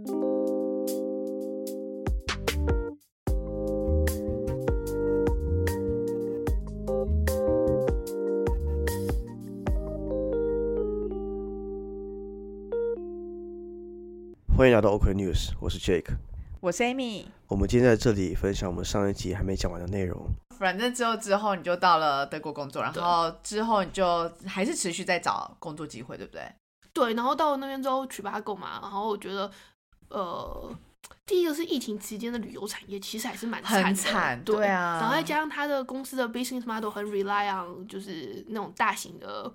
[0.00, 0.08] 欢
[14.68, 16.16] 迎来到 OK News，我是 Jake。
[16.60, 17.24] 我是 Amy。
[17.48, 20.26] 我们今天在这里分享我们上一集还没讲完的内容。
[20.58, 26.42] 反正之后之后你就到了德国工作，然后之后你就还是持续在找工作机会，对不对？
[26.92, 29.50] 对，然后到了那边之后取八购嘛，然后我觉得，
[30.10, 30.78] 呃，
[31.26, 34.56] 第一个是疫情期间的旅游产业其实还是蛮惨很的，惨，对。
[34.56, 34.98] 对啊。
[35.00, 39.52] 然后再加上他的公司的 business model 很 rely on 就是那种大型的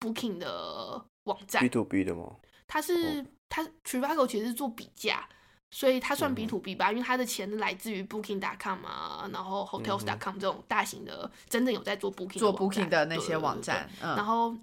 [0.00, 1.62] booking 的网站。
[1.62, 2.36] B，to B 的吗？
[2.66, 5.28] 他是他 Trivago 其实是做比价，
[5.70, 13.42] 所以它算 B 嗯 to B 吧，因为它的钱是来自于 Booking.com 啊，然后 Hotels.com 这种大型的真正有在做 Booking 做 Booking 的那些对对对对。
[13.42, 14.56] 网站，嗯，然后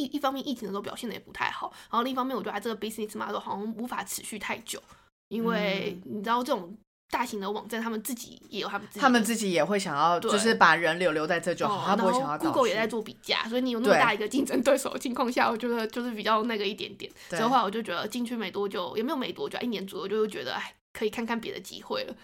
[0.00, 4.82] 一一方面疫情的时候表现的也不太好，然后另一方面我觉得它这个 business model 好像无法持续太久，
[5.28, 6.76] 因为嗯你知道这种
[7.10, 17.10] 大型的网站，他们自己也有他们自己，他们自己也会想要，就是把人流留在这就好，哦他不会想要到 Google 也在做比价，所以你有那么大一个竞争对手的情况下，我觉得就是比较那个一点点。
[17.28, 22.14] 对所以后来我就觉得进去没多久，也没有没多久，一年左右就会觉得哎，可以看看别的机会了。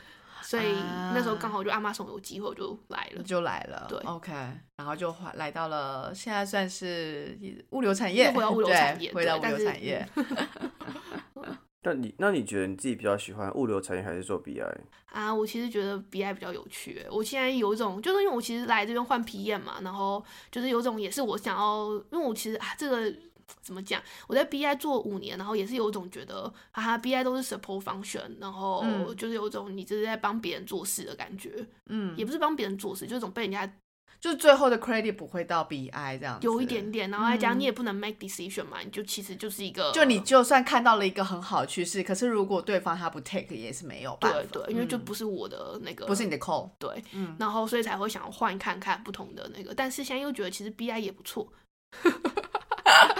[0.46, 0.72] 所以
[1.12, 3.22] 那时候刚好就阿妈松有机会，我就来了。
[3.22, 4.32] 就来了，对，OK，
[4.76, 7.36] 然后就来来到了现在算是
[7.70, 10.08] 物流产业，又回到物流对产业回到物流产业，
[11.82, 14.60] 那你那你觉得你自己比较喜欢物流产业还是做 BI？
[15.06, 17.08] 啊，我其实觉得 BI 比较有趣欸。
[17.10, 23.12] 我现在有一种，就是因为我其实来这边换 PM 嘛，然后就是有一种也是我想要，因为我其实啊，这个
[23.62, 24.00] 怎么讲？
[24.26, 29.16] 我在 BI 做五年，然后也是有一种觉得啊，BI 都是 support function，然后嗯。
[29.16, 33.66] 就是有一种你这是在帮别人做事的感觉，嗯，也不是帮别人做事，就是被人家
[34.20, 45.04] 就是最后的 credit 不会到 BI 这样子，有一点点，然后再加上嗯你也不能 make decision 嘛，你就其实就是一个就你就算看到了一个很好的趋势，可是如果对方他不 take 也是没有办法，对对，因为就嗯。
[45.04, 51.50] 不是我的那个不是你的 call，对，嗯，然后所以才会想要换看看不同的那个，但是现在又觉得其实 BI 也不错，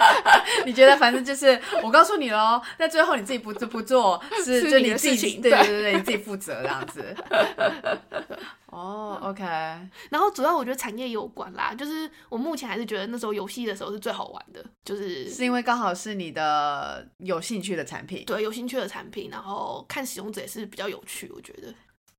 [0.67, 5.67] 你觉得反正就是我告诉你喽，那最后你自己不不做是就你自己对对对。
[5.67, 7.17] 对对，你自己负责这样子。
[8.67, 9.43] 哦，OK，
[10.11, 21.73] 然后主要我觉得产业也有关啦，就是我目前还是觉得那时候游戏的时候是最好玩的，就是是因为刚好是你的有兴趣的产品，对有兴趣的产品，然后看使用者也是比较有趣，我觉得。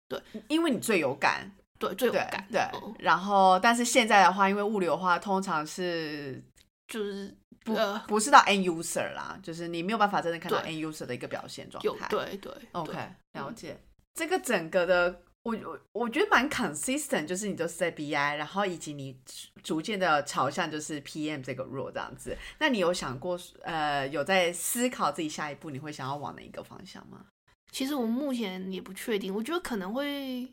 [0.08, 0.20] 对。
[0.48, 2.62] 因为你最有感，对最有对感，对。
[2.74, 2.96] 嗯。
[3.00, 6.42] 然后，但是现在的话，因为物流的话，通常是
[6.88, 7.32] 就是
[7.68, 12.08] 不呃不是到 end user 啦，就是你没有办法真的看到 end user 的一个表现状态。
[12.10, 13.78] 对对，OK，对了解。
[14.14, 19.20] 这个整个的，我我我觉得蛮 consistent，就是你都是在 BI，然后以及你
[19.62, 22.38] 逐渐的朝向就是 PM 这个 role 这样子。
[22.60, 27.26] 那你有想过，呃，有在思考自己下一步你会想要往哪一个方向吗？
[27.72, 30.48] 其实我目前也不确定，我觉得可能会，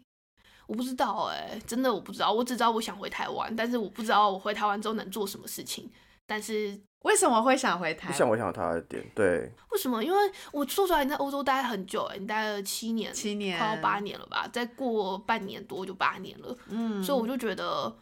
[0.67, 5.91] 我不知道哎、真的我不知道，我只知道我想回台湾，但是我不知道我回台湾之后能做什么事情。
[6.27, 8.13] 但是为什么会想回台湾？
[8.13, 10.03] 不像我想他的点，对，为什么？
[10.03, 10.19] 因为
[10.53, 14.49] 我说出来你在欧洲待很久哎、你待了七年，七年快要八年了吧？
[14.53, 17.95] 再过半年多就八年了，嗯，所以我就觉得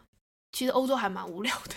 [0.51, 1.75] 其实欧洲还蛮无聊的。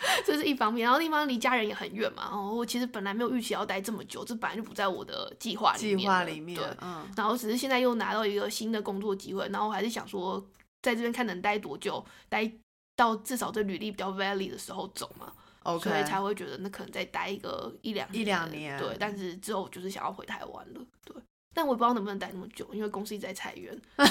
[0.24, 2.22] 这是一方面，然后另一方面离家人也很远嘛。
[2.30, 10.40] 然后我其实本来没有预期要待这么久，这本来就不在我的计划里面计划里面，对，嗯，然后只是现在又拿到一个新的工作机会，然后我还是想说，
[10.82, 12.48] 在这边看能待多久，待
[12.94, 15.32] 到至少这履历比较 valid 的时候走嘛
[15.74, 18.96] OK，所以才会觉得那可能再待一个一两一两年对。
[18.98, 21.14] 但是之后就是想要回台湾了，对。
[21.54, 24.04] 但我也不知道能不能待那么久，因为公司一直在裁员，我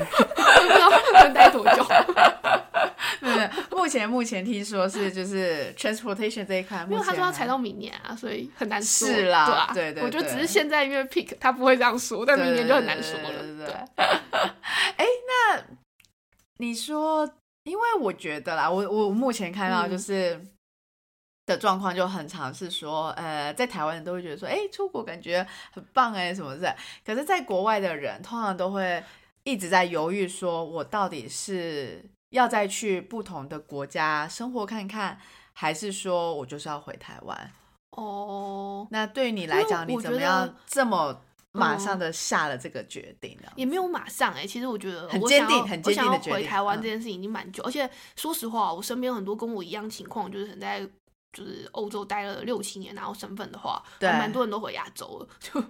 [0.00, 1.86] 不知道能待多久。
[3.20, 9.08] 对，目前目前听说是就是 transportation 这一块，因为他说要裁到明年啊，所以很难说。
[9.08, 13.66] 是啦对啊，对对我觉得只是现在因为 pick 他不会这样说，但明年就很难说了。
[13.66, 13.72] 对
[14.96, 15.62] 哎，那
[16.58, 17.28] 你说，
[17.64, 20.46] 因为我觉得啦，我我目前看到嗯就是。
[21.46, 26.74] 的状况就很常是说，呃，在台湾人都会觉得说，哎，出国感觉很棒哎，什么的。
[27.04, 29.04] 可是，在国外的人通常都会
[29.42, 35.20] 一直在犹豫，说我到底是要再去不同的国家生活看看，
[35.52, 37.52] 还是说我就是要回台湾？
[37.90, 41.20] 哦，那对于你来讲，你怎么样得这么
[41.54, 43.48] 马上嗯的下了这个决定呢？
[43.54, 50.80] 也没有马上哎、其实我觉得很坚我想要定很坚定的决定回台湾嗯这件事情已经蛮久，而且说实话，我身边很多跟我一样情况，就是很在
[51.32, 55.60] 就是欧洲待了六七年，然后身份的话，对蛮多人都回亚洲了， 就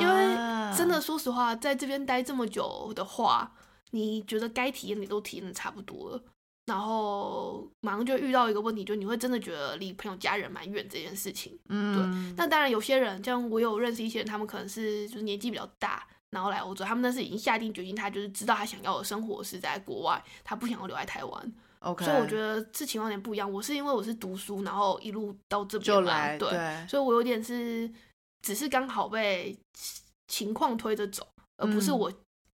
[0.00, 3.52] 因为啊真的说实话，在这边待这么久的话，
[3.92, 6.20] 你觉得该体验你都体验的差不多了。
[6.66, 11.56] 然后马上就遇到一个问题，就你会真的觉得离朋友家人蛮远这件事情。
[11.68, 21.54] 嗯，对那当然，有些人像我有认识一些人，他们可能是就是年纪比较大，然后来欧洲，他们那是已经下定决心，他就是知道他想要的生活是在国外，他不想要留在台湾。
[21.80, 23.50] OK，所以我觉得这情况有点不一样。
[23.50, 26.50] 我是因为我是读书，然后一路到这边来对，
[26.88, 27.88] 所以我有点是
[28.42, 29.56] 只是刚好被
[30.26, 31.24] 情况推着走，
[31.58, 32.12] 而不是嗯我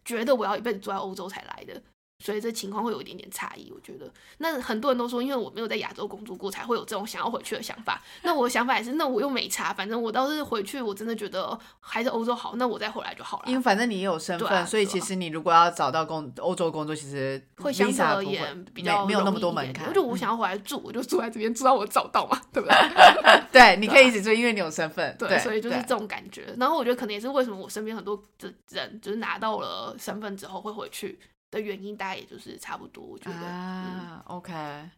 [0.05, 1.83] 觉得我要一辈子住在欧洲才来的。
[2.19, 4.11] 所以这情况会有一点点差异，我觉得。
[4.39, 8.03] 那很多人都说，因为我没有在亚洲工作过，才会有这种想要回去的想法。
[8.23, 13.45] 那我的想法也是，那我又没差，反正我倒是回去，我真的觉得还是欧洲好，那我再回来就好了。
[13.47, 19.87] 因为反正你也有身份，所以其实你如果要找到工欧洲工作，其实会相对而言比较没没有那么多门槛。
[19.89, 22.77] 我就我想要回来住，我就住在这边，住到我找到嘛，对不对？
[23.53, 25.15] 对，你可以一直住，因为你有身份。
[25.19, 26.55] 对，对，所以就是这种感觉。
[26.59, 31.19] 然后我觉得可能也是为什么我身边很多的人就是拿到了身份之后会回去
[31.51, 33.05] 的原因，大概也就是差不多。
[33.05, 34.91] 我觉得，嗯，啊，OK。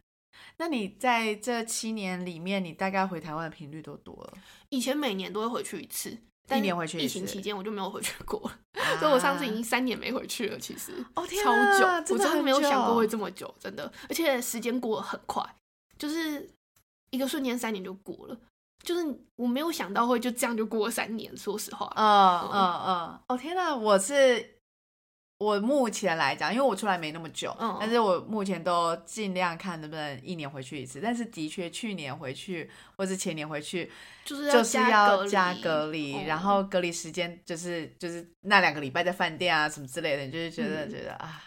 [0.57, 4.33] 那你在这七年里面，你大概回台湾的频率都多了？
[4.69, 6.17] 以前每年都会回去一次，
[6.47, 10.57] 但一年回去一次疫情期间我就没有回去过了，所以我上次已啊经三年没回去了。
[10.59, 15.43] 其实哦天超啊久，我真的没有想过会这么久，真的，而且时间过得很快，
[15.97, 16.49] 就是
[17.09, 18.37] 一个瞬间三年就过了。
[18.81, 21.91] 就是我没有想到会就这样就过了三年，说实话。
[21.97, 24.58] 嗯嗯嗯，哦天哪，我是
[25.39, 30.99] 我目前来讲，因为我出来没那么久，嗯但是我目前都尽量看能不能一年回去一次。
[31.01, 33.89] 但是的确，去年回去或是前年回去，
[34.25, 41.41] 就是就是要加隔离，哦然后隔离时间就是就是那两个礼拜在饭店啊什么之类的，你就是觉得、嗯觉得啊，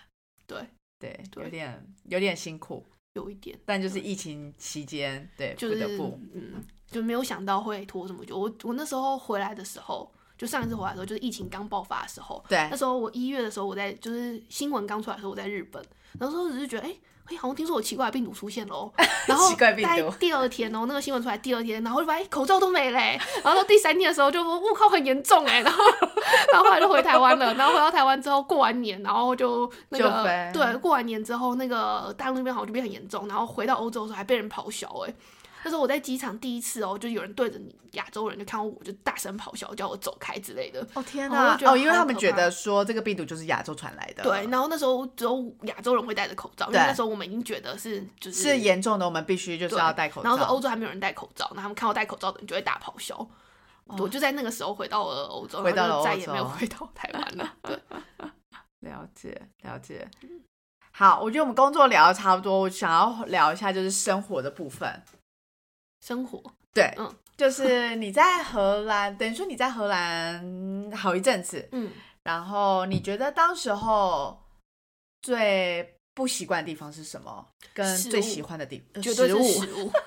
[0.47, 0.59] 对，
[0.99, 3.59] 对，对有点有点辛苦，有一点。
[3.67, 8.39] 但就是疫情期间，对，就是不得不，嗯，就没有想到会拖这么久。
[8.39, 10.11] 我我那时候回来的时候，
[10.43, 15.81] 就上一次回来的时候，就是疫情刚爆发的时候，对那时候我一月的时候，我在就是新闻刚出来的时候，我在日本，
[16.19, 16.93] 然后那时候只是觉得，哎、
[17.27, 18.93] 哎，好像听说有奇怪的病毒出现喽，
[19.29, 25.85] 然后奇怪病毒大概第二天哦，那个新闻出来第二天，然后就发现哎口罩都没嘞，然后到第三天的时候就说，我靠，很严重哎，然后
[26.53, 35.15] 然后后来就回台湾了，然后回到台湾之后过完年，然后就那就个飞对，过完年之后那个大陆那边好像就变很严重，然后回到欧洲的时候还被人咆哮哎。
[35.65, 40.87] 那时候我在机场第一次哦，就有人对着你亚洲人就看到我就大声咆哮，叫我走开之类的。
[40.95, 50.29] 哦天我就觉得哪哦，因为他们觉得说这个病毒就是亚洲传来的，对，，然后那时候只有亚洲人会戴着口罩，因为那时候我们已经觉得是就是是严重的，我们必须就是要戴口罩。
[50.29, 53.17] 然后说欧洲还没有人戴口罩，然后他们看到戴口罩的人就会大咆哮。
[53.17, 57.53] 哦我就在那个时候回到了欧洲，回到了欧然后就再也没有回到台湾了。
[57.63, 57.79] 对，
[58.91, 60.09] 了解了解。
[60.93, 65.03] 好，我觉得我们工作聊的差不多，我想要聊一下就是生活的部分。
[66.03, 66.43] 生活
[66.75, 71.91] 对，嗯 就是你在荷兰，等于说你在荷兰好一阵子，嗯，
[72.25, 74.39] 然后你觉得当时候
[75.23, 77.47] 最不习惯的地方是什么？
[77.73, 79.91] 跟最喜欢的地呃绝对是食物食物。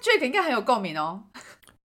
[0.00, 1.24] Jack 应该很有共鸣哦。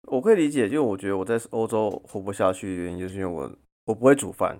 [0.04, 3.52] 我可以理解，因为我觉得我在欧洲活不下去的原因，就是因为我
[3.86, 4.60] 我不会煮饭，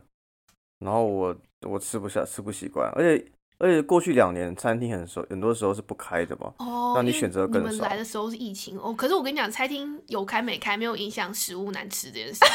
[0.80, 3.32] 然后我我吃不下吃不习惯，而且
[3.64, 6.54] 而且过去两年餐厅很少，很多时候是不开的嘛。
[6.58, 12.48] 哦，因为让你选择更你们少来的时候是疫情哦，可是我跟你讲，餐厅有开没开没有影响食物难吃这件事情。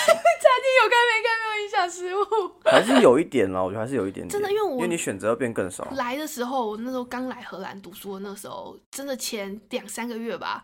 [0.85, 2.53] 有开没开没有影响食物。
[2.65, 5.85] 还是有一点啦，我觉得还是有一点点，真的因为我因为你选择变更少。
[5.97, 10.63] 来的时候，我那时候刚来荷兰读书的那时候，真的前两三个月吧，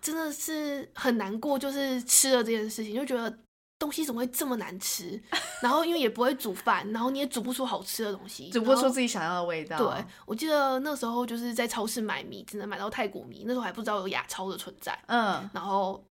[0.00, 3.36] 真的是很难过，就是吃了这件事情，就觉得
[3.82, 5.20] 东西怎么会这么难吃？
[5.60, 9.76] 然后因为也不会煮饭，然后你也煮不出好吃的东西，煮不出自己想要的味道。
[9.76, 16.02] 对，我记得那时候就是在超市买米，只能买到泰国米，那时候还不知道有亚超的存在，嗯，然后。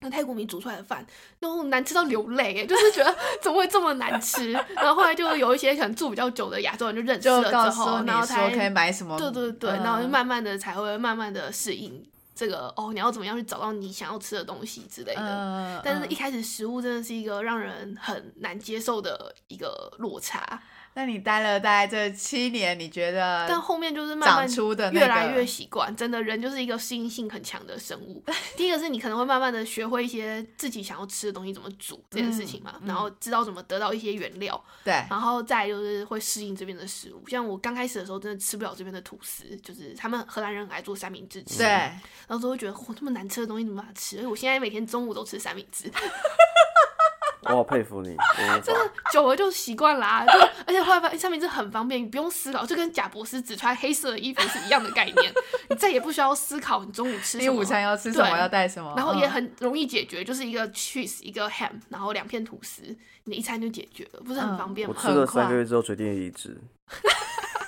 [0.00, 1.04] 那泰国米煮出来的饭，
[1.40, 4.52] 然后难吃到流泪，哎， 就是觉得怎么会这么难吃？
[4.76, 9.16] 然后后来就有一些可能住比较久的亚洲人就认识了之后，然后才说可以买什么。
[9.18, 15.22] 对对对，嗯然后就慢慢的才会慢慢的适应这个哦，你要怎么样去找到你想要吃的东西之类的。
[15.22, 20.62] 嗯，但是，一嗯开始食物真的是一个让人很难接受的一个落差，
[20.96, 25.94] 那你待了大概这七年，你觉得但后面就是慢慢出的越来越习惯。
[25.94, 28.24] 真的，人就是一个适应性很强的生物。
[28.56, 37.22] 第一个是你可能会慢慢的学会一些自己想要吃的东西怎么煮这件事情嘛，嗯然后知道怎么得到一些原料，对然后再就是会适应这边的食物。
[37.28, 44.16] 像我刚开始的时候，真的吃不了这边的吐司，就是他们荷兰人很爱做三明治吃，对，然后就会觉得，嚯，这么难吃的东西怎么办法吃？
[44.16, 45.92] 而且我现在每天中午都吃三明治，
[47.42, 48.16] 我好佩服你，
[48.62, 48.90] 真的。
[49.12, 50.32] 久了就习惯啦、就
[50.66, 55.32] 而且后来发现上面是很方便，你不用思考，就跟贾博士只穿黑色的衣服是一样的概念，
[55.70, 57.42] 你再也不需要思考你中午吃什么。
[57.42, 62.82] 你午餐要吃什么，要带什么，然后也嗯很容易解决，就是一个 cheese，一个 ham，然后两片吐司，
[63.24, 64.94] 你的一餐就解决了，不是很嗯方便吗？
[64.96, 66.60] 我吃了三个月之后决定离职，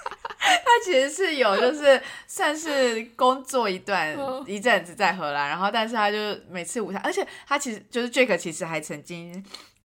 [0.64, 6.16] 他其实是有，就是算是工作一段嗯一阵子在荷兰，然后但是他就
[6.50, 9.44] 每次午餐，而且他其实就是 Jake 其实还曾经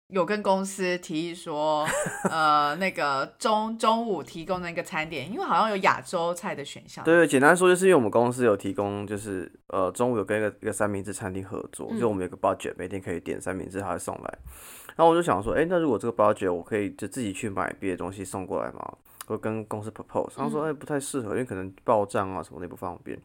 [0.08, 1.88] 有跟公司提议说，
[2.30, 7.02] 呃，那个中中午提供那个餐点，因为好像有亚洲菜的选项。
[7.04, 14.38] 对对，简单说就是因为我们公司有提供，就是呃中午有跟一个一个三明治餐厅合作，嗯就我们有个 budget，每天可以点三明治，他会送来。
[14.94, 18.92] 然后我就想说，哎，那如果这个 budget 我可以就自己去买别的东西送过来嘛？
[19.32, 23.18] 我跟公司 propose，他说，哎，不太适合，因为可能报账啊什么的不方便。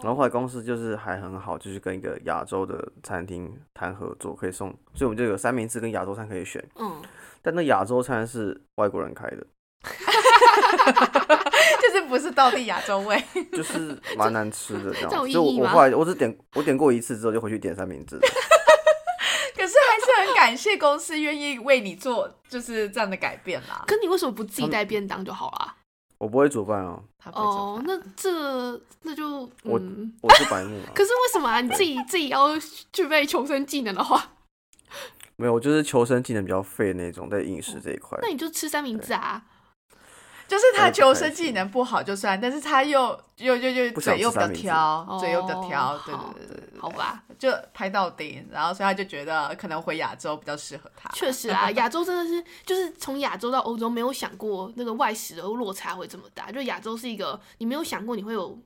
[0.00, 6.64] 然后后来公司就是还很好，就是跟一个亚洲的餐厅谈合作，可以送，所以我们就有三明治跟亚洲餐可以选。
[6.76, 7.02] 嗯，
[7.42, 9.44] 但那亚洲餐是外国人开的，
[11.82, 13.20] 就是不是道地亚洲味。
[13.50, 15.32] 就是 蛮难吃的这这有样。
[15.32, 18.22] 就我后来我只点我点过一次之后就回去点三明治了。
[19.58, 23.84] 可是还是很感谢公司愿意为你做就是这样的改变啦。
[23.88, 25.74] 可你为什么不自己带便当就好啦？
[26.18, 30.90] 我不会煮饭啊，他不会做饭，哦那这那就我嗯，我是白目啊。
[30.94, 31.60] 可是为什么啊？
[31.60, 32.50] 你自己 自己要
[32.92, 34.32] 具备求生技能的话，
[35.36, 38.28] 没有，我就是求生技能比较废的那种，在饮食这一块那。
[38.28, 39.42] 你就吃三明治啊。
[40.48, 51.10] 就是他求生技能不好就算，但是他又又又又嘴又比较吃三明治挑，嘴又比较挑，对对对对对，好吧，就拍到顶，然后所以他就觉得可能回亚洲比较适合他。
[51.10, 56.50] 确实啊，亚洲真的是就是从亚洲到欧洲，没有想过那个外食的落差会这么大。
[56.50, 58.58] 就亚洲是一个你没有想过你会有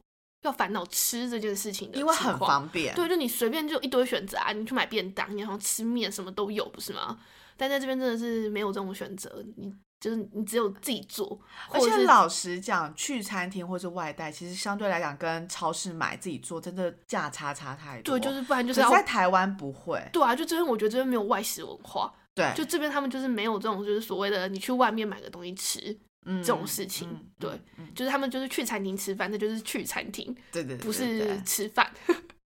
[0.42, 7.18] 要烦恼吃这件事情的情，因为很方便，对，就你随便就一堆选择啊，你去买便当，你好像吃面什么都有，不是吗？
[7.56, 9.72] 但在这边真的是没有这种选择，你
[10.02, 11.40] 就是你只有自己做，
[11.71, 18.18] 而且老实讲，去餐厅或是外带，其实相对来讲跟超市买自己做，真的价差差太多。
[18.18, 25.80] 对，就是不然就是在台湾不会，对啊，就这边我觉得这边没有外食文化，对，就这边他们就是没有这种就是所谓的你去外面买个东西吃，
[26.25, 27.50] 这这种事情对
[27.94, 31.88] 就是他们就是去餐厅吃饭，那就是去餐厅，对对，对不对是吃饭。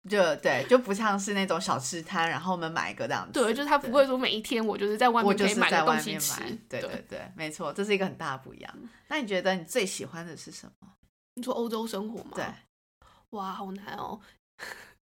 [0.10, 3.31] 就对，就不像是那种小吃摊，然后我们买一个这样子。
[3.31, 6.57] 对，就是他不会说每一天我就是在外面可以就是在外买个东西吃面买。。
[6.67, 8.74] 对对对对，没错，这是一个很大的不一样。
[9.07, 10.89] 那你觉得你最喜欢的是什么？
[11.36, 12.31] 你说欧洲生活吗？
[12.36, 12.45] 对，
[13.31, 14.19] 哇，好难哦。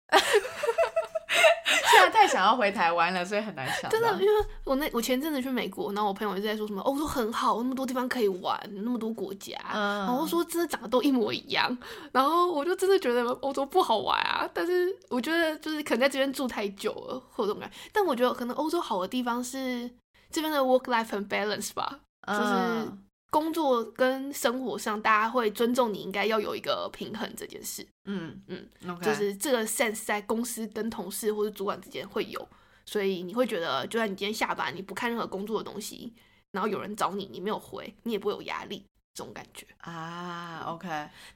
[1.91, 3.89] 现在太想要回台湾了，所以很难想。
[3.89, 11.77] 真的，因为我那我前阵子去美国，然后我朋友一直在说什么欧洲很好，那么多地方可以玩，那么多国家，嗯然后说真的长得都一模一样，
[12.11, 14.49] 然后我就真的觉得欧洲不好玩啊。
[14.53, 17.75] 但是我觉得就是可能在这边住太久了，会有这种感觉。
[17.91, 19.89] 但我觉得可能欧洲好的地方是
[20.31, 27.85] 这边的 work life 很 balance 吧，就是嗯工作跟生活上大家会尊重你，应该要有一个平衡这件事。
[28.05, 32.47] 嗯嗯，OK，就是这个 sense 在公司跟同事或者主管之间会有，
[32.85, 36.13] 所以你会觉得，就算你今天下班，你不看任何工作的东西，
[36.51, 40.87] 然后有人找你，你没有回，你也不会有压力，这种感觉啊，OK。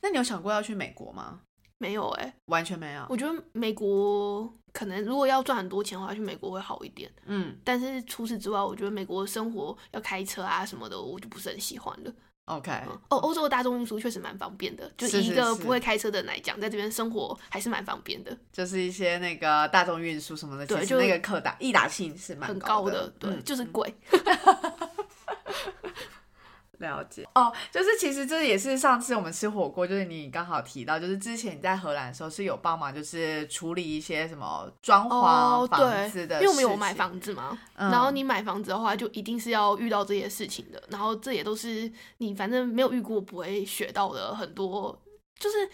[0.01, 1.41] 那你有想过要去美国吗？
[1.79, 3.03] 没有哎、完全没有。
[3.09, 12.13] 我觉得美国可能如果要赚很多钱的话，去美国会好一点，嗯但是除此之外，我觉得美国生活要开车啊什么的，我就不是很喜欢了。
[12.45, 18.37] ，OK，嗯哦，欧洲的大众运输确实蛮方便的，就以一个不会开车的人来讲，在这边生活还是蛮方便的。
[18.51, 23.93] 就是一些那个大众运输什么的，对就那个可打易打性是蛮很高高的，对，嗯就是贵。
[26.79, 44.99] 了解哦，就是其实这也是上次我们吃火锅，就是你刚好提到，就是之前你在荷兰的时候是有帮忙，就是处理一些什么装潢哦，房对子，的因为我们有买房子嘛，嗯然后你买房子的话，就一定是要遇到这些事情的，然后这也都是你反正没有遇过不会学到的很多，
[45.39, 45.69] 就是。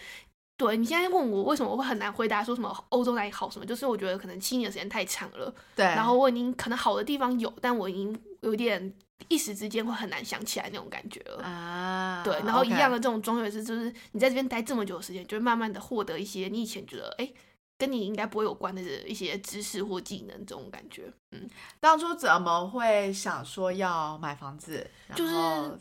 [0.58, 8.94] 对你现在问我为什么我会很难回答说什么欧洲哪里好什么，就是我觉得可能七年的时间太长了，对，然后我已经可能好的地方有，但我已经有点
[9.28, 11.44] 一时之间会很难想起来那种感觉了。
[11.44, 17.36] 啊，对，然后一样的这种装也是，就是你在这边待这么久的时间，就会慢慢的获得一些你以前觉得哎、诶
[17.78, 21.12] 跟你应该不会有关的一些知识或技能这种感觉。
[21.32, 25.34] 嗯，当初怎么会想说要买房子，就是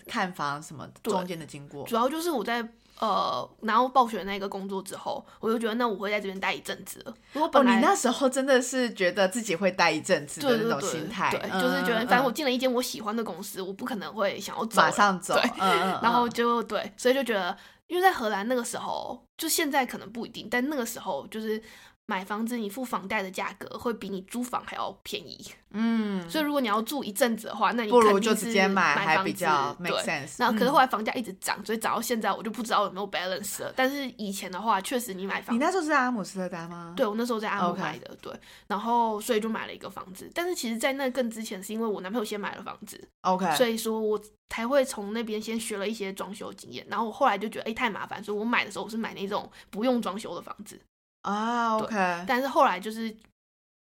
[0.06, 1.86] 看房什么中间的经过？
[1.86, 2.68] 主要就是我在
[3.00, 7.14] 呃然后暴雪那个工作之后，我就觉得那我会在这边待一阵子了。
[7.32, 17.56] 如果哦，本来、你那时候真的是觉得自己会待一阵子的那种对对对心态，对，嗯就是觉得嗯反正我嗯进了一间我喜欢的公司，我不可能会想要走马上走， 对嗯嗯，然后嗯就对，所以就觉得，
[17.88, 21.60] 因为在荷兰那个时候，就现在可能不一定，但那个时候就是
[22.06, 30.36] 买房子你付房贷的价格会比你租房还要便宜，嗯， 所以如果你要住一阵子的话，那你不如就是直接买，还比较 make 对 sense。
[30.38, 33.72] 然后可是嗯后来房价一直涨，所以涨到现在我就不知道有没有 balance 了。
[33.74, 36.92] 但是以前的话，确实你买房你那时候是在阿姆斯特丹吗？
[36.94, 38.32] 对我那时候在阿姆买的对，
[38.66, 40.30] 然后所以就买了一个房子。
[40.34, 44.20] 但是其实，在那更之前，是因为我男朋友先买了房子，，OK，所以说我
[44.50, 46.86] 才会从那边先学了一些装修经验。
[46.90, 50.78] 然后我后来就觉得，哎、太麻烦，所以我买的时候我是买那种不用装修的房子。
[51.24, 53.14] 啊对，OK，但是后来就是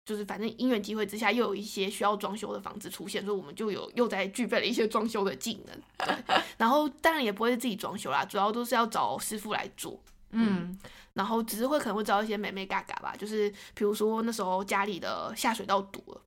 [0.06, 5.82] 就是反正因缘机会之下，又有一些需要装修的房子出现，所以我们就有又在具备了一些装修的技能。
[6.06, 6.16] 对，
[6.58, 10.00] 然后当然也不会自己装修啦，主要都是要找师傅来做。
[10.32, 10.78] 嗯，
[11.14, 16.22] 然后只是会可能会招一些美美嘎嘎吧，就是比如说那时候家里的下水道堵了，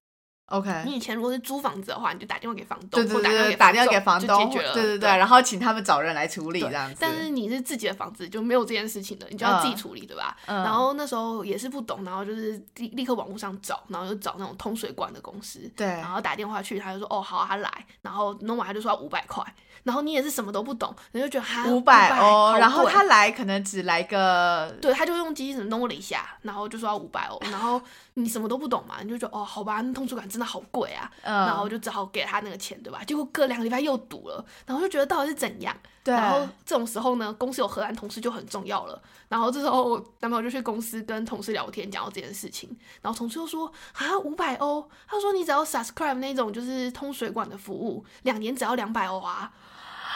[0.52, 6.96] OK，你以前如果是租房子的话，你就打电话给房东，对对或对对，打电话给给房东，就解决了，对对对，然后请他们找人来处理这样子。
[7.00, 10.36] 但是你是自己的房子就没有这件事情的，你就要自己处理，对吧？
[10.46, 19.42] 嗯然后那时候也是不懂，然后就是立立刻网络上找，然后就找那种通水管的公司，对然后打电话去，他就说哦好、啊，他来，然后弄完他就说要五百块，
[19.84, 27.80] 然后你也是什么都不懂，你就觉得哈五百哦，然后他来可能只来个对，他就用机器弄了一下，然后就说要五百哦，然后
[28.14, 33.02] 你什么都不懂嘛，你就觉得哦，好吧，那通水管真的好贵啊，嗯，然后就只好给他那个钱，对吧？
[33.04, 35.76] 结果隔两个礼拜又堵了，然后就觉得到底是怎样？
[36.04, 39.00] 对，然后这种时候呢，公司有荷兰同事就很重要了。
[39.28, 49.52] 然后这时候我男朋友就去公司跟同事聊天，讲到这件事情，然后同事就说啊五百欧，他说你只要 subscribe 那种就是通水管的服务，两年只要两百欧啊。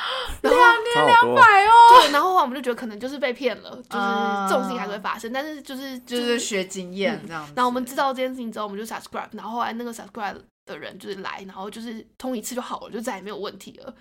[0.43, 0.59] 然后
[0.95, 1.35] 差好多。
[1.35, 7.53] 百哦，对，然后后来我们就觉得可能就是被骗了， 就是啊这种事情还是会发生，但是就是就是学经验这样子。
[7.57, 13.95] 然后我们知道这件事情之后，我们就 subscribe，然后后来那个 subscribe 的人就是来，然后就是通一次就好了，就再也没有问题了。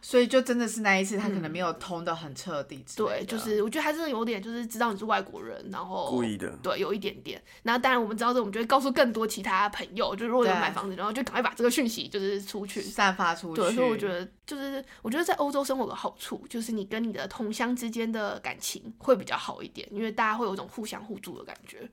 [0.00, 2.84] 所以就真的是那一次，他可能没有通的很彻底。
[2.96, 7.42] 对，就是我觉得他真的有点就是知道你是外国人，然后故意的对，有一点点。
[7.62, 12.80] 然后当然我们知道这，我们就会告诉更多其他朋友，就如果有买房子，然后就赶快把这个讯息就是出去。
[12.80, 13.62] 散发出去。
[13.62, 21.88] 对，所以我觉得就是，我觉得在欧洲生活的好处，就是你跟你的同乡之间的感情会比较好一点，因为大家会有一种互相互助的感觉。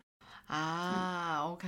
[0.47, 1.67] 啊，OK，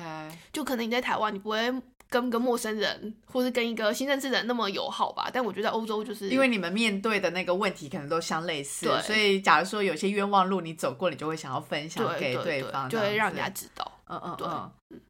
[0.53, 1.73] 就可能你在台湾，你不会
[2.09, 5.29] 跟个陌生人，或是跟一个新认识的人那么友好吧？
[5.31, 13.83] 但我觉得在欧洲就是因为你们面对的那个问题可能都相类似，对所以假如说有些冤枉路你走过，你就会想要分享给对方，就会让人家知道。
[14.09, 15.01] 对嗯嗯嗯，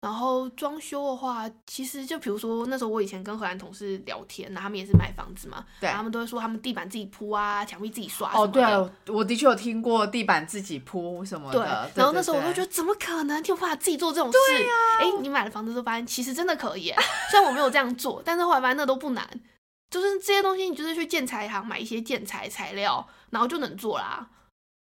[0.00, 8.32] 然后装修的话，其实就比如说那时候我以前跟荷兰同事聊天，那他们也是买房子嘛，对他们都会说他们地板自己铺啊，墙壁自己刷。
[8.32, 13.42] 哦，对啊，我的确有听过地板自己铺什么对的，，然后那时候我就觉得得怎么可能？
[13.42, 14.38] 你有办法自己做这种事？
[14.48, 16.96] 对呀、哎、你买了房子之后发现其实真的可以耶，
[17.30, 19.28] 虽然我没有这样做，但是后来发现那都不难，
[19.90, 24.28] 就是这些东西你就是去建材行买一些建材材料，然后就能做啦。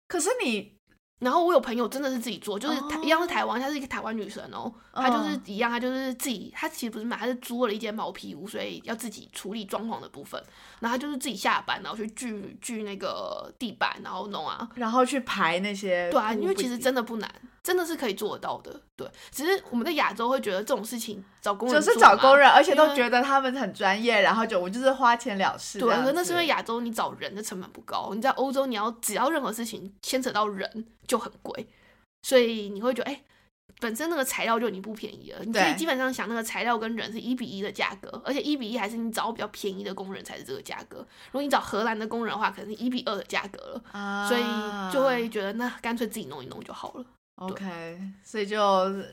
[0.09, 0.76] 可是你
[1.19, 10.39] 然后我有朋友真的是自己做，就是一样是台湾，她是一个台湾女生哦，她就是嗯一样，她就是自己，她其实不是买，她是租了一间毛坯屋，所以要自己处理装潢的部分。
[10.81, 14.69] 然后她就是自己下班，然后去锯锯那个地板，然后弄啊。
[14.75, 17.35] 然后去排那些对啊，因为其实真的不难，
[17.67, 18.81] 真的是可以做得到的。
[18.95, 31.69] 对，只是我们在亚洲会觉得这种事情找工人就是找工人，而且都觉得他们很专业，然后就我就是花钱了事对，可是那是因为亚洲你找人的成本不高，你在欧洲你要只要任何事情牵扯到人就很贵，
[32.23, 33.21] 所以你会觉得哎、
[33.81, 40.99] 本身那个材料就已经不便宜了，你可以基本上想那个材料跟人是一比一的价格，而且一比一还是你找比较便宜的工人才是这个价格。
[40.99, 44.43] 如果你找荷兰的工人的话，可能是一比二的价格了，啊，所以
[44.93, 47.05] 就会觉得那干脆自己弄一弄就好了。
[47.37, 48.59] OK，所以就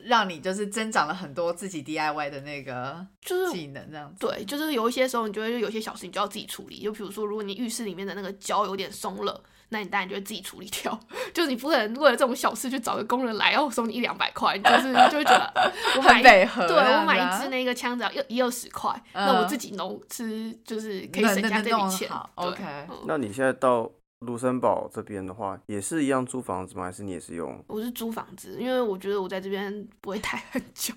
[0.04, 4.26] 让你就是增长了很多自己 DIY 的那个就是技能，这样子。
[4.26, 6.82] 对，就是有一些时候，你就会有些小事你就要自己处理。
[6.82, 10.98] 就比如说，如果你浴室里面的那个胶有点松了，那你当然就会自己处理掉。
[11.34, 15.52] 就是你不可能为了这种小事去找个工人来，然后收你一两百块，你就是就会觉得
[15.98, 23.90] 我买很北河对我买一支那个枪只要一一二十块，那我嗯自己弄吃就是可以省下这笔钱 OK 嗯那你现在到
[24.24, 26.84] 卢森堡这边的话，也是一样租房子吗？
[26.84, 27.62] 还是你也是用？
[27.66, 30.92] 我是租房子，因为我觉得我在这边不会待很久，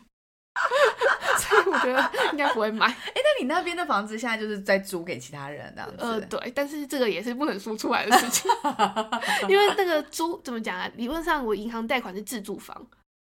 [1.37, 2.87] 所以我觉得应该不会买。
[2.89, 5.97] 哎那你那边的房子现在就是在租给其他人这样子？
[5.99, 8.49] 呃，对，但是这个也是不能说出来的事情，
[9.47, 10.89] 因为那个租怎么讲啊？
[10.95, 12.87] 理论上我银行贷款是自住房，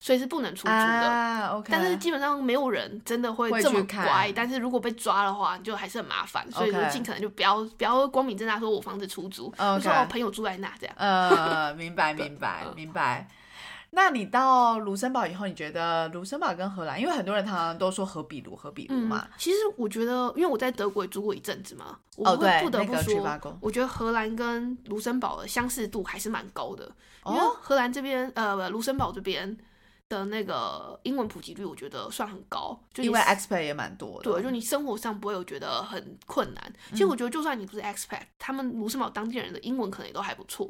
[0.00, 1.62] 所以是不能出租的。
[1.68, 10.96] 但是基本上没有人真的会这么乖，但是如果被抓的话，就还是很麻烦，所以就尽可能就不要不要光明正大说我房子出租，说我朋友住在那这样。
[10.98, 13.28] 呃，明白明白嗯明白。
[13.92, 26.88] 那你到卢森堡以后，你觉得卢森堡跟荷兰，因为很多人常常都说荷比卢，荷比卢嗯嘛，，其实我觉得，因为我在德国也住过一阵子嘛，我会不得不说，我觉得荷兰跟卢森堡的相似度还是蛮高的。
[27.26, 29.56] 因为哦，荷兰这边，呃，卢森堡这边
[30.10, 36.72] 的那个英文普及率，我觉得算很高，就因为 expat 也蛮多的，对，就你生活上不会有觉得很困难。
[36.90, 40.66] 其嗯实我觉得，就算你不是 expat，他们卢森堡当地人的英文可能也都还不错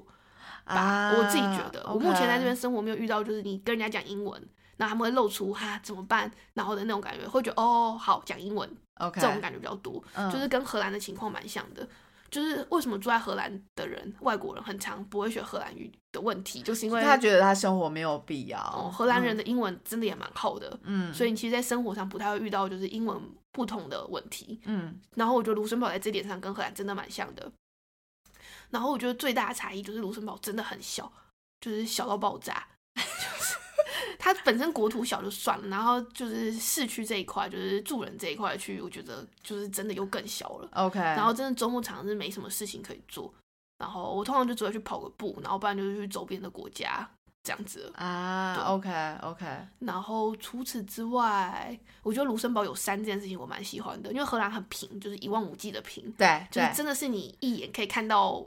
[0.66, 0.74] 吧。
[0.74, 4.38] 啊，我自己觉得，我目前在这边生活没有遇到，就是你跟人家讲英文，
[4.76, 8.70] 然后他们会露出哈怎么办，然后的那种感觉，会觉得哦好讲英文。
[8.96, 10.31] OK 这种感觉比较多，嗯。
[10.31, 11.88] 就是跟荷兰的情况蛮像的。
[12.31, 18.59] 就是为什么住在荷兰的人，外国人很常不会学荷兰语的问题，就是因为他觉得他生活没有必要。
[18.59, 23.21] 哦，荷兰人的英文真的也蛮好的，嗯，所以你其实，在生活上不太会遇到就是英文
[23.53, 24.61] 不同的问题。
[24.64, 27.51] 嗯然后我觉得卢森堡在这点上跟荷兰真的蛮像的。
[28.71, 31.12] 然后我觉得最大的差异就是卢森堡真的很小，
[31.61, 32.80] 就是小到爆炸，就是
[34.20, 40.68] 它本身国土小就算了，然后就是市区这一块，就是住人这一块区域，我觉得就是真的又更小了。
[40.74, 43.33] OK，然后真的周末常常是没什么事情可以做，
[43.78, 47.09] 然后我通常就只会去跑个步，然后不然就是去周边的国家
[47.42, 47.90] 这样子。
[47.96, 48.90] 啊，OK
[49.22, 49.46] OK，
[49.78, 58.46] 然后除此之外，我觉得卢森堡有山这件事情我蛮喜欢的，因为荷兰很平，就是一望无际的平，对对，就是真的是你一眼可以看到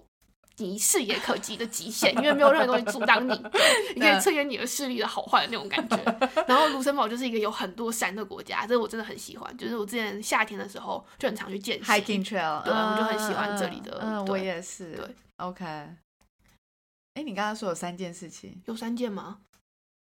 [0.58, 3.32] 你视野可及的极限，因为没有任何东西阻挡你，
[3.96, 5.98] 你可以测验你的视力的好坏的那种感觉。
[6.48, 9.58] 然后卢森堡就是一个有很多山的国家，这个我真的很喜欢。
[9.58, 15.66] 就是我之前夏天的时候就很常去健行 hiking trail，对我就很喜嗯欢这里的嗯，我也是，对，OK。
[15.66, 19.39] 哎，你刚刚说有三件事情，有三件吗？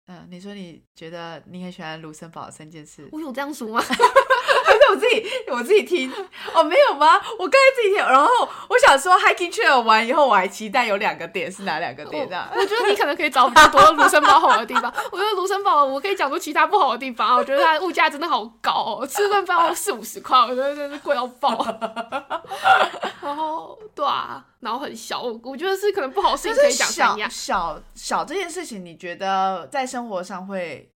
[0.08, 3.82] 嗯，你说你觉得你很喜欢卢森堡的三件事，我有这样说吗？
[4.92, 6.12] 我自己我自己听？
[6.54, 7.22] 哦，没有吗？
[7.40, 8.30] 我刚才自己听，然后
[8.70, 12.48] 我想说 hiking trail 完以后，我还期待有两个点是哪两个点这样？
[12.54, 14.94] 我觉得你可能可以找比较多卢森堡好的地方。
[15.12, 21.66] 我觉得卢森堡我可以讲出其他不好的地方，我觉得它物价真的好高、哦，吃顿饭要四五十块，我觉得真的是贵到爆。
[23.22, 27.18] 然后对啊，然后很小，我我觉得是可能不好的事情可以讲小。
[27.30, 30.90] 小小这件事情，你觉得在生活上会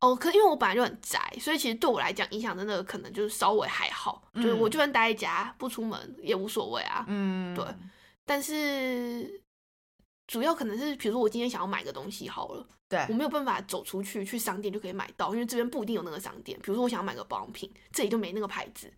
[0.00, 7.04] 哦，可因为我本来就很宅，所以其实对我来讲影响真的可能就是稍微还好，就是我就算待在家不出门也无所谓啊。
[7.08, 7.64] 嗯对
[8.24, 9.42] 但是
[10.26, 12.66] 主要可能是，比如说我今天想要买个东西好了。
[12.88, 16.58] 对我没有办法走出去去商店就可以买到，因为这边不一定有那个商店。
[16.58, 18.92] 比如说我想要买个保养品，这里就没那个牌子，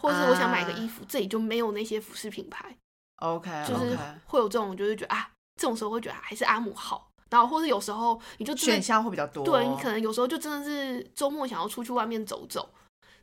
[0.00, 2.76] 或者是我想买个衣服，这里就没有那些服饰品牌
[3.18, 7.05] ，OK 就是会有这种就是觉得啊，这种时候会觉得还是阿姆好。
[7.30, 12.68] 然后或者有时候你就真选的项会比较多，对你可能有时候就真的是周末想要出去外面走走，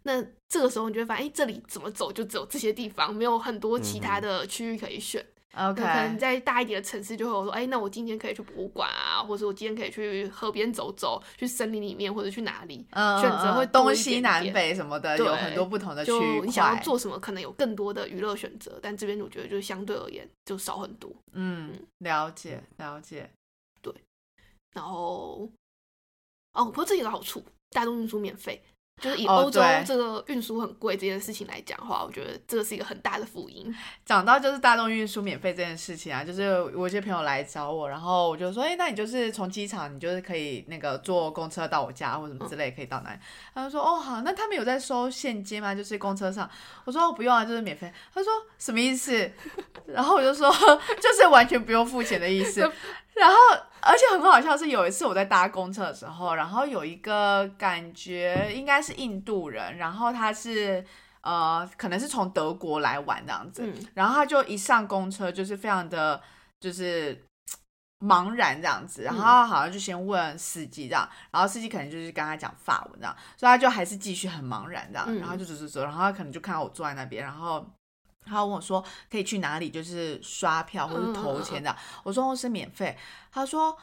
[0.04, 5.26] 那这个时候你就会发现，哎，这里怎么走就只有这些地方，没有很多其他的区域可以选。
[5.56, 16.42] OK，可能在大一点的城市就会有说，哎，那我今天可以去博物馆啊，或者我今天可以去河边走走，去森林里面，或者去哪里，嗯选择会东西南北什么的，对有很多不同的区域。
[16.44, 21.12] 你想要做什么，可能有更多的娱乐选择，但这边我觉得就相对而言就少很多。
[21.34, 23.30] 嗯，了解了解。
[24.74, 25.50] 然后，
[26.54, 28.62] 哦，不过这有个好处，大众运输免费。
[29.02, 33.76] 就是以哦欧洲这个运输很贵这件事情来讲的话，我觉得这个是一个很大的福音。
[34.06, 43.20] 讲到就是大众运输免费这件事情啊，就是我一些朋友来找我，然后我就说，哎、那你就是从机场，你就是可以那个坐公车到我家或什么之类，可以到哪里？
[43.56, 45.74] 他就说，哦，好，那他们有在收现金吗？
[45.74, 46.48] 就是公车上？
[46.86, 47.92] 我说、哦、不用啊，就是免费。
[48.14, 49.12] 他说什么意思？
[49.88, 50.48] 然后我就说，
[51.02, 52.72] 就是完全不用付钱的意思。
[53.16, 53.36] 然后，
[53.82, 60.84] 而且很好笑是，有一次我在搭公车的时候，然后有一个感觉应该是印度人，然后他是
[61.22, 66.20] 呃，可能是从德国来玩这样子，嗯然后他就一上公车就是非常的，
[66.60, 67.24] 就是
[68.00, 77.66] 茫然这样子，然后他好像就先问司机这样，然后司机可能就是跟他讲法文这样，所以他就还是继续很茫然这样，嗯然后就走走走，然后他可能就看到我坐在那边，然后。
[78.26, 79.70] 他问我说：“可以去哪里？
[79.70, 81.76] 就是刷票或者投钱的。
[82.04, 82.98] 我说：“哦，是免费。”
[83.32, 83.78] 他说：“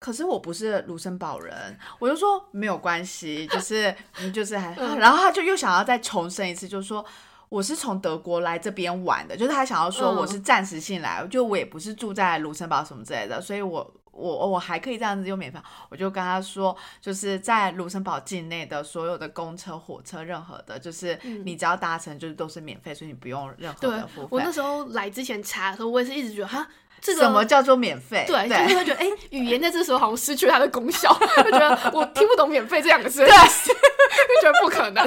[0.00, 7.04] 可是我不是卢森堡人。”我就说：“没有关系，就是你就是还……”嗯 然后他就又想要再重申一次，就是说。
[7.48, 15.58] 我是从德国来这边玩的，就是他想要说嗯我是暂时性来，就我也不是住在卢森堡什么之类的，所以我我我还可以这样子用免费，
[15.90, 24.28] 我就跟他说，就是在卢森堡境内的所有的公车、火车，任何的，就是嗯你只要搭乘，就是都是免费，所以你不用任何的付费。
[24.30, 26.66] 我那时候来之前查的时候，我也是一直觉得哈，
[27.00, 28.24] 这个什么叫做免费？
[28.26, 31.12] 对，对就是会觉得哎、语言在这时候好像失去了它的功效，
[31.44, 35.06] 就觉得我听不懂“免费”这两个字对， 就觉得不可能。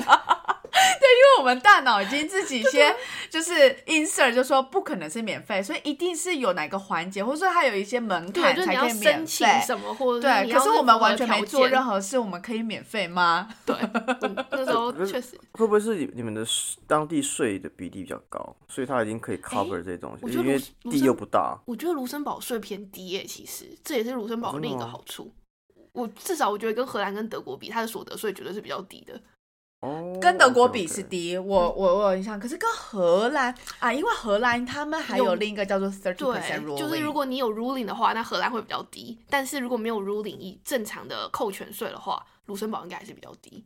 [0.99, 2.95] 因为我们大脑已经自己先
[3.29, 3.51] 就是
[3.85, 9.61] insert 就说不可能是免费，所以一定是有哪个环节，或者说它有一些门对，槛就是你要才可以免申请费。
[9.65, 13.47] 什么，或者对，可是我们完全没做任何事，我们可以免费吗？
[13.65, 13.75] 对，
[14.21, 21.57] 嗯那时候 确实，会不会是你们的税当地税的比例比较高，所以它已经可以 cover 这些东西，我觉得因为地又不大。
[21.65, 25.31] 我觉得卢森堡税偏低耶，其实这也是卢森堡的另一个好处。
[25.91, 29.19] 我至少我觉得跟荷兰跟德国比，它的所得税绝对是比较低的。
[29.81, 32.37] 哦，跟德国比是低，我我我有印象。
[32.37, 43.65] 可是跟荷兰啊，因为荷兰他们还有有另一个叫做 thirty 对 percent ruling，就是如果你有 ruling 的话，那荷兰会比较低；但是如果没有 ruling，以正常的扣全税的话，卢森堡应该还是比较低。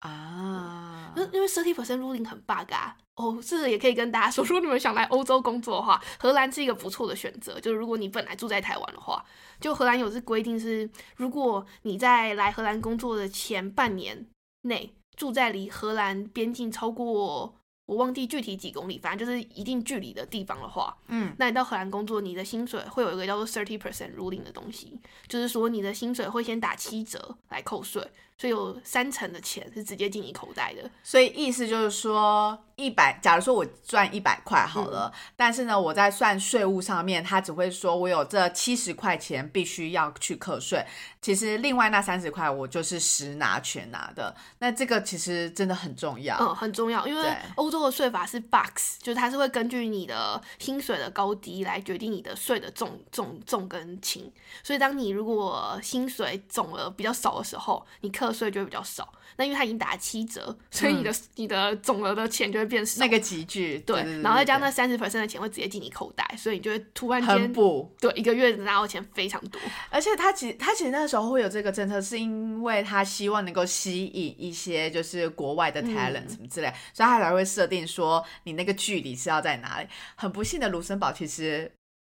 [0.00, 2.94] 啊那、因为 thirty percent ruling 很 bug 啊。
[3.14, 7.58] 哦，这个也可以跟大家说，如果你们想来欧洲工作的话，荷兰是一个不错的选择。
[7.58, 9.24] 就是如果你本来住在台湾的话，
[9.58, 14.26] 就荷兰有这规定是，如果你在来荷兰工作的前半年
[14.64, 17.54] 内住在离荷兰边境超过
[17.86, 28.02] 我忘记具体几公里，反正就是一定距离的地方的话，嗯那你到荷兰工作，你的薪水会有一个叫做 thirty percent ruling 的东西，就是说你的薪水会先打七折来扣税，
[28.36, 30.90] 所以有三成的钱是直接进你口袋的。
[31.04, 40.84] 所以意思就是说，一百，假如说我赚一百块好了，但是呢，我在算税务上面，他只会说我有这七十块钱必须要去课税，
[41.22, 44.34] 其实另外那三十块我就是实拿全拿的。
[44.58, 46.36] 那这个其实真的很重要。
[46.38, 54.30] 嗯，很重要，因为欧洲的税法是 box，就是它是会根据你的薪水的高低来决定你的税的重重重跟轻。
[54.62, 59.10] 所以当你如果薪水总额比较少的时候，你课税就会比较少。
[59.38, 63.00] 那因为它已经打七折，所以你的、你的总额的钱就会变少。
[63.00, 67.94] 那个集聚，对，对，然后再加上那对三十 percent 的钱会直接进你口袋，所以你就会突然很间补。
[68.00, 69.60] 对一个月拿到钱非常多。
[69.90, 79.88] 而且他其实他其实那个时候会有这个政策，是因为他希望能够吸引一些就是国外的 talent 什么之类，所以他才会设定说你那个距离是要在哪里。
[80.14, 81.70] 很不幸的，卢森堡其实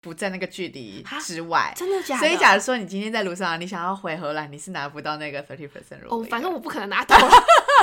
[0.00, 1.72] 不在那个距离之外。
[1.76, 2.26] 真的假的？
[2.26, 7.16] 所以，假如说你今天在卢森堡，你想要回荷兰，你是拿不到那个 thirty percent 哦，反正我不可能拿到。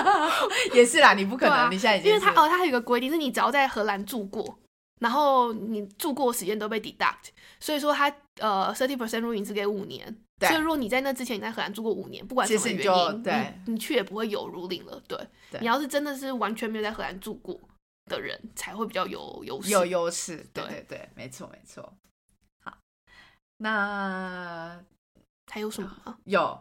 [0.73, 4.57] 也是啦，你不可能，啊你现在已经因为他哦，他还有一个规定是你只要在荷兰住过，
[4.99, 10.15] 然后你住过的时间都被 deduct，所以说他呃 thirty percent ruling 是给五年。
[10.41, 15.01] 所以如果你在那之前你在荷兰住过五年，不管什么原因，对你，你去也不会有 ruling 了。
[15.07, 15.17] 对，
[15.49, 17.57] 对你要是真的是完全没有在荷兰住过
[18.07, 19.69] 的人，才会比较有优势。
[19.69, 20.45] 有优势。
[20.51, 21.93] 对对对对，没错没错。
[22.65, 22.75] 好，
[23.57, 24.77] 那
[25.49, 26.17] 还有什么？
[26.25, 26.59] 有，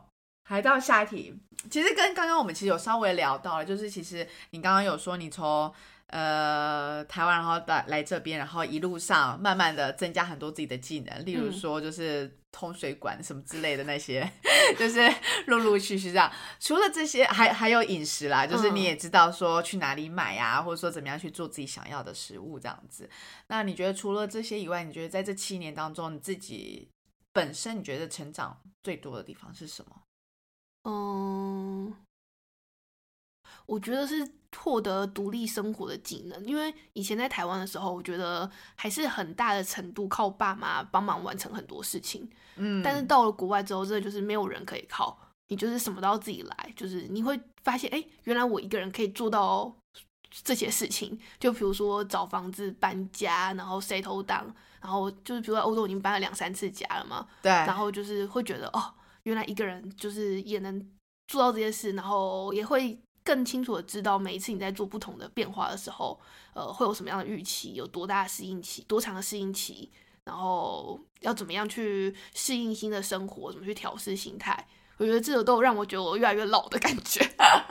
[0.52, 1.34] 还到下一题。
[1.70, 5.72] 其实跟刚刚我们其实有稍微聊到了，就是其实你刚刚有说你从
[6.08, 14.28] 呃台湾然后来来这边，然后一路上慢慢的增加很多自己的技能，例如嗯说就是通水管什么之类的那些，
[14.76, 15.08] 就是
[15.46, 16.30] 陆陆续续这样。
[16.58, 23.08] 除了这些，还还有饮食啦，就是你嗯也知道说去哪里买啊，或者说怎么样去做自己想要的食物这样子。
[23.46, 26.88] 那你觉得除了这些以外，你觉得在这七年当中，你自己
[27.32, 30.01] 本身你觉得成长最多的地方是什么？
[30.84, 31.94] 嗯，
[33.66, 42.28] 我觉得是获得独立生活的技能，因为以前在台湾的时候，我觉得还是很大的程度靠爸妈帮忙完成很多事情。
[42.56, 45.18] 嗯但是到了国外之后，真的就是没有人可以靠，
[45.48, 49.74] 你就是什么都要自己来，就是你会发现，哎，原来我一个人可以做到
[50.44, 51.18] 这些事情。
[51.38, 58.92] 就比如说找房子、搬家，然后 settle down，然后就是比如说欧洲已经搬了两三次家了嘛，对，然后就是会觉得哦，
[59.24, 60.84] 原来一个人就是也能
[61.28, 66.18] 做到这些事，然后也会更清楚的知道每一次你在做不同的变化的时候，
[66.54, 69.88] 呃，会有什么样的预期，有多大的适应期，多长的适应期，
[70.24, 74.66] 然后要怎么样去适应新的生活，怎么去调试心态。
[74.98, 77.20] 我觉得这个都有让我觉得我越来越老的感觉，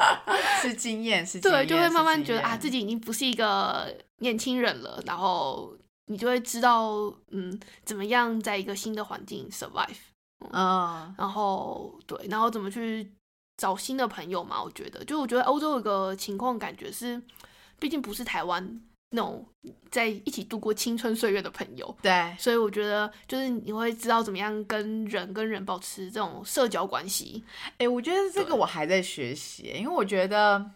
[0.61, 6.91] 是经验，是经对，就会慢慢觉得啊，自己已经不是一个年轻人了，然后你就会知道，
[7.29, 10.10] 嗯，怎么样在一个新的环境 survive。
[10.51, 13.11] 嗯然后对，然后怎么去
[13.57, 14.61] 找新的朋友嘛？
[14.61, 17.21] 我觉得，就我觉得欧洲有个情况，感觉是，
[17.79, 19.45] 毕竟不是台湾那种
[19.91, 27.43] 在一起度过青春岁月的朋友，对，所以我觉得就是你会知道怎么样跟人跟人保持这种社交关系。
[27.77, 30.71] 哎，我觉得这个我还在学习，因为我觉得，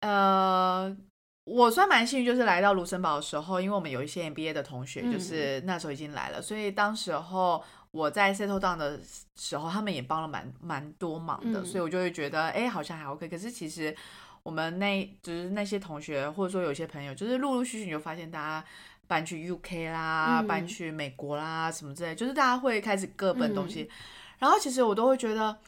[0.00, 0.96] 呃，
[1.44, 9.00] 我算蛮幸运，就是来到卢森堡的时候，因为我们有一些 MBA 的同学，嗯就是那时候已经来了，所以当时候我在 settle down 的
[9.36, 13.28] 时候，他们也帮了蛮蛮多忙的，嗯所以我就会觉得，哎，好像还 OK。
[13.28, 13.94] 可是其实
[14.42, 18.64] 我们那就是那些同学，或者说有些朋友，就是陆陆续续你就发现大家。
[19.10, 23.82] 搬去 UK 啦，嗯搬去美国啦，什么之类，就是大家会开始各奔东西。
[23.82, 23.88] 嗯
[24.38, 25.58] 然后其实我都会觉得，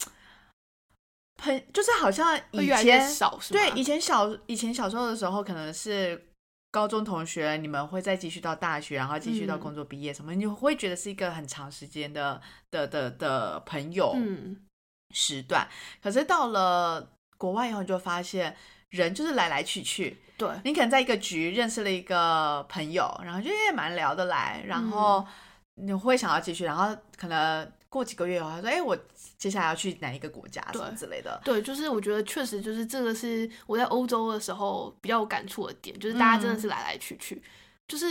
[1.42, 3.11] 朋就是好像以前？
[3.50, 6.28] 对以前小以前小时候的时候，可能是
[6.70, 9.61] 高中同学，你们会再继续到大学，然后继续到嗯。
[9.61, 14.57] 工作毕业什么，你会觉得是一个很长时间的的的的朋友嗯，
[15.12, 15.66] 时段。
[16.00, 18.57] 可是到了国外以后，你就发现
[18.90, 25.26] 人就是来来去去，对，你可能在一个局认识了一个朋友，然后就也蛮聊得来，然后
[25.74, 28.96] 你会想要继续，然后可能过几个月他说：“哎、我
[29.37, 30.66] 接下来要去哪一个国家？
[30.72, 31.38] 什么之类的。
[31.44, 36.61] 对，就是我觉得确实就是这个是我在欧洲的时候比较有感触的点，就是大家真的嗯。
[36.61, 37.42] 是来来去去，
[37.87, 38.07] 就是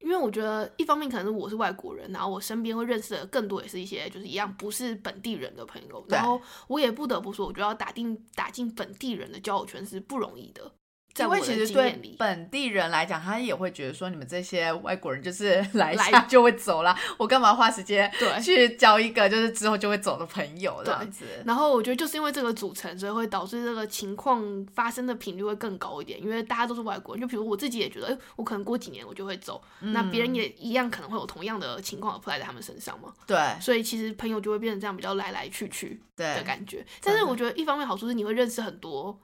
[0.00, 10.70] 因为我觉得一方面可能是我是外国人，然后我身边会认识的更多也是一些就是一样不是本地人的朋友，然后我也不得不说，我觉得要打进打进本地人的交友圈是不容易的，在
[11.18, 11.98] 因为其实对。
[12.18, 15.94] 本地人来讲，他也会觉得说你们这些外国人就是 来
[16.28, 21.24] 就会走了，我干嘛花时间对去交一个就是之后就会走的朋友这样子？
[21.44, 27.20] 然后我觉得就是因为这个组成，所以会导致这个情况发生的频率会更高一点，因为大家都是外国人。
[27.20, 33.12] 就比如我自己也觉得，哎，我可能过几年我就会走，那别人也一样可能会有同样的情况 apply 在他们身上嘛。
[33.26, 36.84] 对所以其实朋友就会变成这样比较来来去去的，感觉。
[37.02, 39.18] 但是我觉得一方面好处是你会认识很多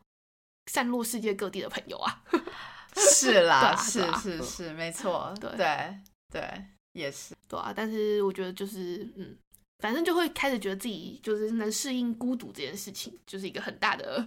[0.69, 2.23] 散落世界各地的朋友啊。
[2.97, 5.99] 是啦，啊是是是，没错， 对对
[6.33, 7.35] 对，也是。
[7.47, 9.37] 对啊，但是我觉得就是嗯，
[9.79, 14.27] 反正就会开始觉得自己就是能适应孤独这件事情，就是一个很大的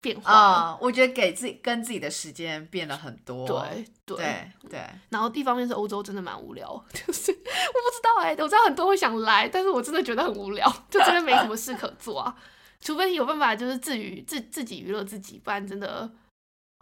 [0.00, 3.46] 变化我觉得给自己跟自己的时间变了很多。
[3.46, 4.80] 对对对对，
[5.10, 12.34] 然后一方面是欧洲真的蛮无聊， 就是我不知道哎、我知道很多人会想来，但是我真的觉得很无聊，就真的没什么事可做啊。
[12.80, 16.10] 除非有办法就是自娱自自己娱乐自己，不然真的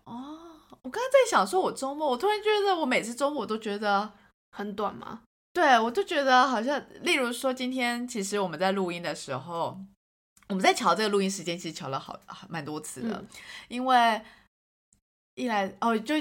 [0.05, 0.39] 哦，
[0.83, 4.13] 我刚才在想说，我周末，我突然觉得我每次周末我都觉得。
[4.57, 5.23] 很短嘛。
[5.53, 9.77] 对，我就觉得好像，例如说，今天其实我们在录音的时候，
[10.49, 13.27] 我们在瞧这个录音时间，其实瞧了好好蛮多次的，嗯
[13.67, 14.23] 因为
[15.35, 16.15] 一来哦，就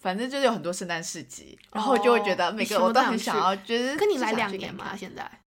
[0.00, 5.40] 反正就是有很多圣诞市集，然后我就会觉得哦每个我都很想要，就是跟你来两年嘛，去看看现在，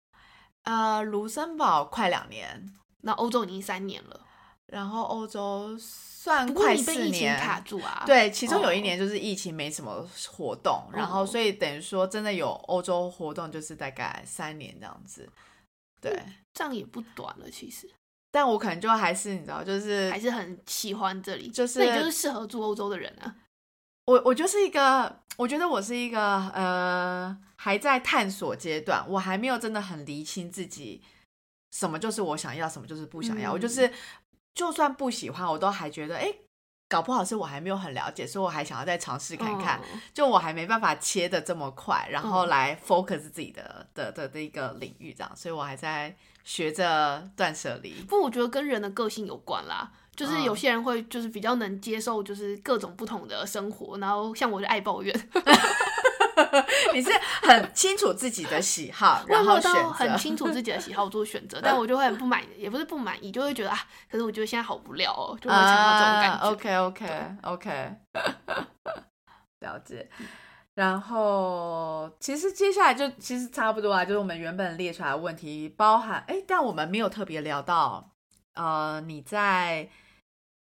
[0.64, 2.74] 呃，卢森堡快两年，
[3.07, 4.21] 那欧洲已经三年了，
[4.66, 15.29] 然后欧洲算快四年，卡住啊。，对，其中有一哦年就是疫情没什么活动，然后哦所以等于说真的有欧洲活动，就是大概三年这样子。
[16.01, 16.21] 对，
[16.53, 17.88] 这样也不短了，其实
[18.33, 23.37] 但我可能就还是你知道，就是还是很喜欢这里，就是那你就是适合住欧洲的人啊。
[24.07, 31.03] 我我就是一个，我觉得我是一个呃还在探索阶段，我还没有真的很厘清自己
[31.77, 33.53] 什么就是我想要，什么就是不想要。
[33.53, 33.93] 我就嗯是
[34.55, 36.23] 就算不喜欢，我都还觉得哎。
[36.23, 36.41] 诶
[36.89, 39.81] 搞不好是我还没有很了解，所以我还想要再尝试看看。
[39.93, 47.93] 嗯就我还没办法切的这么快，然后嗯来 focus 自己的、的的的一个领域，这样，所以我还在学着断舍离。
[48.09, 49.91] 不，我觉得跟人的个性有关啦。
[50.15, 55.12] 就是有嗯些人会就是比较能接受就是各种不同的生活，然后像我就爱抱怨，
[56.92, 57.11] 你是
[57.42, 60.16] 很清楚自己的喜好， 然后选到很。
[60.16, 63.79] 清楚自己的喜好做选择， 但我就会很不满，也不是不满意，就会觉得啊，
[64.11, 66.49] 可是我觉得现在好无聊哦，就会想到这种感觉。
[66.49, 67.96] OK OK OK，
[69.61, 70.09] 了解。
[70.75, 78.11] 然后其实接下来就其实差不多啊，就是我们原本列出来的问题，包含哎，但我们没有特别聊到，
[78.55, 79.88] 呃，你在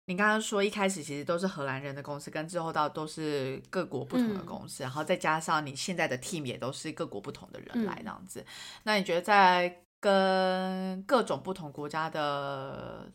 [0.06, 4.46] 你刚刚说一开始其实都是荷兰人的公司，跟之后到都是各国不同的嗯。
[4.46, 8.02] 公司，然后再加上你现在的 team 也都是各国不同的人来嗯。
[8.02, 8.46] 这样子。
[8.84, 13.10] 那你觉得在跟各种不同国家的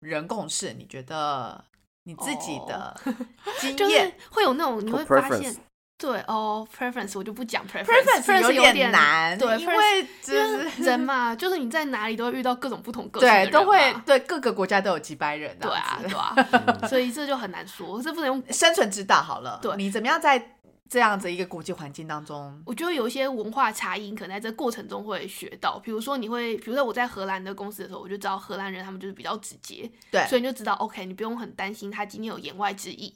[0.00, 1.64] 人共事，你觉得
[2.02, 3.00] 你自己的
[3.60, 5.54] 经哦就是验、会有那种你会发现，
[6.00, 18.42] 对哦，preference 我就不讲 preference 有点点难，对，因 preference- 为就是人嘛，就是你在哪里都会遇到各种不同个性的对都会对各个国家都有几百人这对啊，对啊， 所以这就很难说，这不能用。
[18.50, 19.58] 生存之道好了。
[19.60, 20.56] 对你怎么样在
[20.88, 22.60] 这样子一个国际环境当中？
[22.66, 25.78] 我觉得有一些文化差异，可能在这过程中会学到。
[25.78, 33.14] 比如说，你会，比如说我在荷兰的公司的时候，我就知道荷兰人他们就是比较直接，对所以你就知道，OK，你不用很担心他今天有言外之意，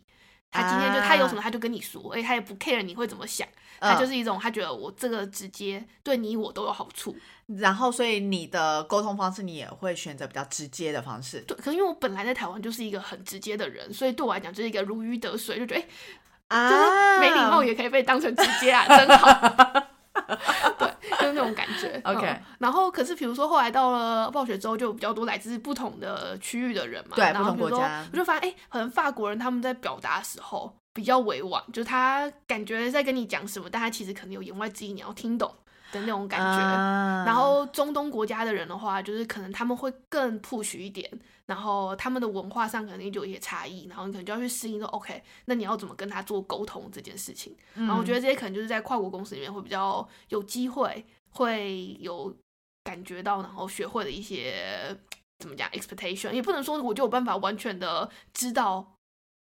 [0.55, 3.47] 他今天就、他有什么他就跟你说，而且他也不 care 你会怎么想，
[3.81, 7.17] 他就嗯是一种他觉得我这个直接对你我都有好处。
[7.59, 11.41] 然后，所以你的沟通方式，你也会选择比较直接的方式。
[11.41, 19.91] 对，可是因为我本来在台湾就是一个很直接的人，所以对我来讲就是一个如鱼得水，就觉得哎、啊就是没礼貌也可以被当成直接啊，真好。
[21.11, 22.01] 对，就是那种感觉。
[22.05, 27.17] OK 嗯然后可是比如说后来到了暴雪之后，就有比较多来自不同的区域的人嘛。
[27.17, 35.55] 对不同然后比如说国家我就发现，哎、可能法国人他们在表达的时候比较委婉，就是他感觉在跟你讲什么，但他其实可能有言外之意，你要听懂。
[35.93, 36.45] 的那种感觉。
[36.45, 41.09] 啊然后中东国家的人的话，就是可能他们会更 push 一点，
[41.47, 47.57] 然后他们的文化上肯定就有一些差异，然后你可能就要去适应说，OK，那你要怎么跟他做沟通这件事情。
[47.75, 52.35] 然后我觉得得这些可能就是在跨国公司里面会比较有机会，会有
[52.83, 54.97] 感觉到，然后学会的一些
[55.39, 58.94] 怎么讲 expectation，也不能说我就有办法完全的知道。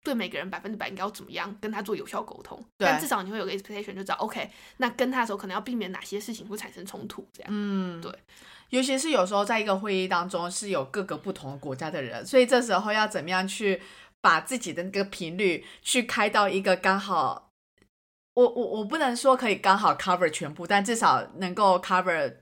[0.04, 7.50] 对每个人百分之百应该要怎么样跟他做有效沟通，对但至少你会有个 expectation，就知道 OK，那跟他的时候可能要避免哪些事情会产生冲突，这样。
[7.52, 8.12] 嗯对。
[8.70, 13.82] 尤其是有时候在一个会议当中是有各个不同国家的人，所以这时候要怎么样去
[14.20, 17.50] 把自己的那个频率去开到一个刚好，
[18.34, 22.34] 我我我不能说可以刚好 cover 全部，但至少能够 cover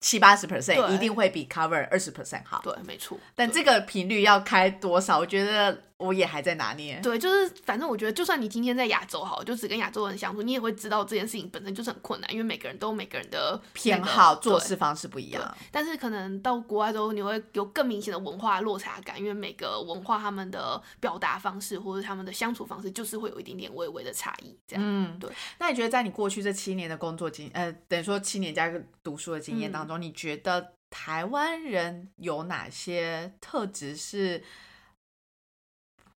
[0.00, 2.62] 七八十 percent，一定会比 cover 二十 percent 好。
[2.64, 3.18] 对，没错。
[3.34, 7.00] 但这个频率要开多少，我觉得我也还在拿捏。
[7.02, 24.58] 对，就是反正我觉得，就算你今天在亚洲好，就只跟亚洲人相处，你也会知道这件事情本身就是很困难，因为每个人都有每个人的那个偏好做事方式不一样，但是可能到国外之后，你会有更明显的文化落差感，因为每个文化他们的表达方式或者他们的相处方式，就是会有一点点微微的差异。
[24.66, 25.30] 这样，嗯，对。
[25.58, 28.72] 那你觉得在你过去这七年的工作经，呃，等于说七年加
[29.02, 34.42] 读书的经嗯验当中，你觉得台湾人有哪些特质是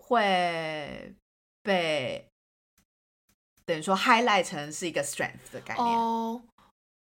[0.08, 1.14] 会
[1.62, 2.26] 被
[3.66, 5.86] 等于说 highlight 成是一个 strength 的概念？
[5.86, 6.40] 哦，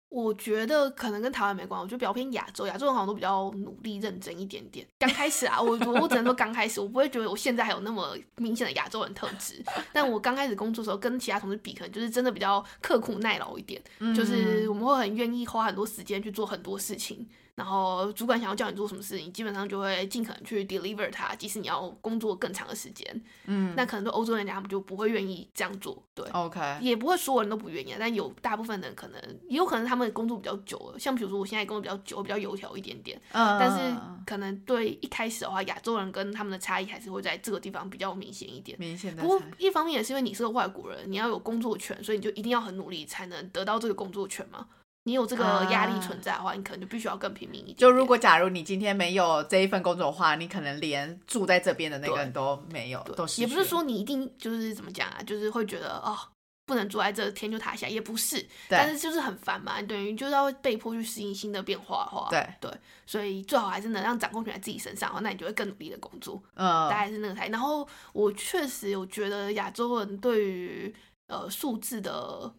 [0.09, 4.85] 我觉得可能跟台湾没关系，我觉得比较偏亚洲，亚洲人好像都比较努力认真一点点。
[4.99, 9.63] 刚开始啊，我我我只能说刚开始，我不会觉得我现在还有那么明显的亚洲人特质。
[9.93, 13.81] 但我刚开始工作的时候，跟其他同事比，可能就是真的比较刻苦耐劳一点，
[14.17, 17.29] 就是我们会很愿意花很多时间去做很多事情。
[17.57, 23.23] 然后主管想要叫你做什么事情，基本上就会尽可能去 deliver 它，即使你要工作更长的时间。
[23.47, 26.01] 嗯那可能对欧洲人来讲，他们就不会愿意这样做。
[26.15, 33.97] 对，，OK，也不会所有人都不愿意啊，但有大部分人可能，也有可能他们工作比较久了，像比如说我现在工作比较久，比较油条一点点，嗯，但是
[34.27, 38.79] 可能对一开始的话，亚洲人跟他们的差异还是会在这个地方比较明显一点。
[38.79, 44.67] 明显的不过一方面也是因为你是个外国人，你要有工作权，所以你就一定要很努力才能得到这个工作权嘛。
[45.07, 47.79] 你有这个压力存在的话，你可能就必须要更拼命一点点。
[47.79, 56.19] 就如果假如你今天没有这一份工作的话，你可能连住在这边的那个人都没有，都失也不是说你一定就是怎么讲啊，就是会觉得哦，
[56.67, 62.71] 不能住在这天就塌下，也不是，但是就是很烦嘛，等于就是要被迫去适应新的变化的话，对对，
[63.07, 67.47] 所以最好还是能让掌控权在自己身上的话，那你就会更努力的工作，嗯大概是那个态。
[67.47, 70.93] 然后我确实有觉得亚洲人对于
[71.29, 72.53] 呃数字的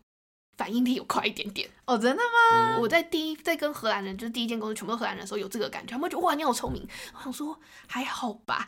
[0.57, 1.69] 反应力有快一点点。
[1.85, 2.77] 哦，真的吗？
[2.79, 6.85] 我在第一在跟荷兰人，就是第一间公司全部都荷兰人的时候，有这个感觉，他们会觉得哇你好聪明。
[7.15, 8.67] 我想说还好吧，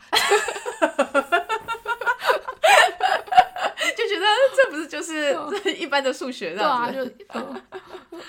[0.80, 0.88] 就
[4.10, 5.38] 觉得 这不是就是
[5.78, 6.92] 一般的数学这对啊。
[6.92, 7.62] 就、呃、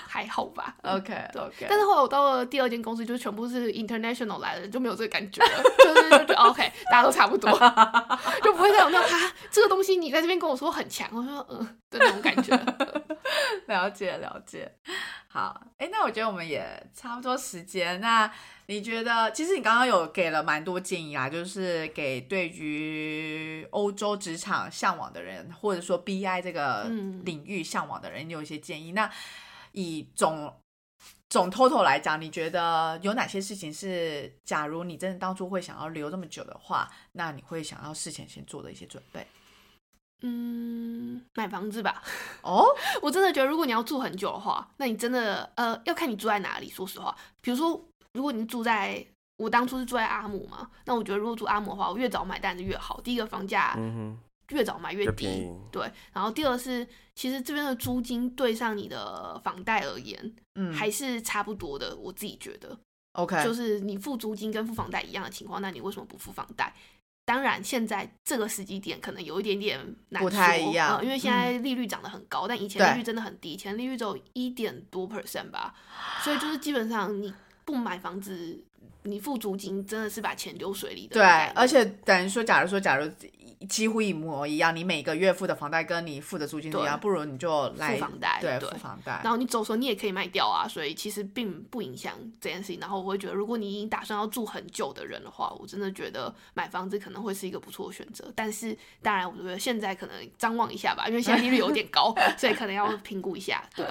[0.07, 0.75] 还好吧。
[0.83, 7.51] OK OK，但是后来我到了第二间公司，就全部是 international 来的，就没有这个感觉了，就是就觉得 OK，大家都差不多，
[8.43, 11.59] 就不会再有那种哈这个东西你在这边跟我说很强，我说嗯
[11.89, 12.55] 的那种感觉。
[13.67, 14.71] 了解了解。
[15.27, 18.01] 好，哎，那我觉得我们也差不多时间。
[18.01, 18.29] 那
[18.71, 28.93] 你觉得，其实你刚刚有给了蛮多建议啊，就是给对于欧洲职场向往的人，或者说 BI 这个嗯领域向往的人，你有一些建议。
[28.93, 29.11] 那
[29.73, 30.55] 以总
[31.29, 39.27] 总 total 来讲，你觉得有哪些事情是，假如你真的当初会想要留这么久的话，那你会想要事前先做的一些准备？
[40.23, 42.01] 嗯，买房子吧。
[42.41, 42.65] 哦，
[43.03, 46.69] 我真的觉得，如果你要住很久的话，那你真的呃要看你住在哪里。
[46.69, 47.83] 说实话，比如说，
[48.13, 49.05] 如果你住在
[49.37, 53.01] 我当初是住在阿姆嘛，那我觉得如果住阿姆的话，我越早买当然是越好。
[53.01, 54.17] 第一个房价嗯
[54.49, 55.47] 越早买，越低。
[55.71, 55.89] 对。
[56.13, 56.85] 然后第二是，
[57.15, 61.95] 其实这边的租金对上你的房贷而言，嗯，还是差不多的。
[61.95, 62.77] 我自己觉得
[63.13, 66.73] ，OK，就是你付租金跟付房贷一样的情况，那你为什么不付房贷？
[67.23, 75.73] 当然，现在这个时机点可能有一点点难不太说一样呃因为现在利率涨得很高，但以前利率真的很低，以前利率只有一点多 percent 吧，
[76.23, 77.33] 所以就是基本上你
[77.65, 78.59] 不买房子，
[79.03, 81.23] 你付租金真的是把钱丢水里的对。，
[81.55, 83.09] 而且等于说，假如说，假如
[83.67, 89.21] 几乎一模一样，你每个月付的房贷跟你付的租金是一样，不如你就来付房贷对，对付房贷。
[89.23, 92.79] 然后你走的时候你也可以卖掉啊，所以其实并不影响这件事情。
[92.79, 98.31] 然后我会觉得，如果你已经打算要住很久的人的话，我真的觉得买房子可能会是一个不错的选择。
[98.35, 103.63] 但是当然，我觉得现在可能张望一下吧，因为现在利率有点高， 所以可能要评估一下。
[103.75, 103.85] 对，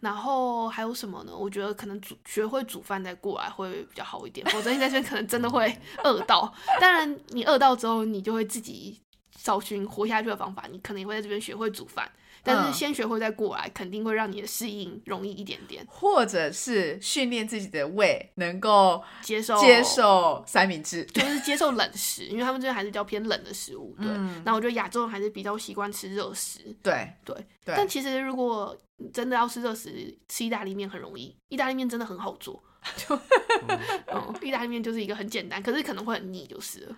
[0.00, 1.32] 然后还有什么呢？
[1.36, 6.52] 我觉得可能煮学会煮饭再过来会比较好一点，否则你在这边可能真的会饿到。
[6.80, 8.99] 当然，你饿到之后，你就会自己
[9.42, 12.10] 找寻活下去的方法，你可能也会在这边学会煮饭。
[12.42, 21.04] 但是嗯先学会再过来，肯定会让你的适应容易一点点，或者是训练自己的胃能够接受接，受三明治。
[21.04, 24.06] 就是接受冷食，因为他们这边还是比较偏冷的食物，对。
[24.08, 28.74] 嗯那我觉得亚洲人还是比较习惯吃热食，对对对，但其实如果
[29.12, 32.62] 真的要吃热食，吃意大利面很容易，意大利面真的很好做，
[32.96, 33.14] 就
[34.08, 36.96] 嗯，意大利面就是一个很简单，可是可能会很腻，就是了。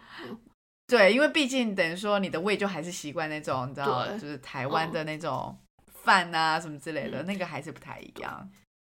[0.93, 8.47] 对，因为毕竟等于说你的胃就还是习惯那种，你知道，就是台湾的那种饭啊什么之类的，嗯那个还是不太一样。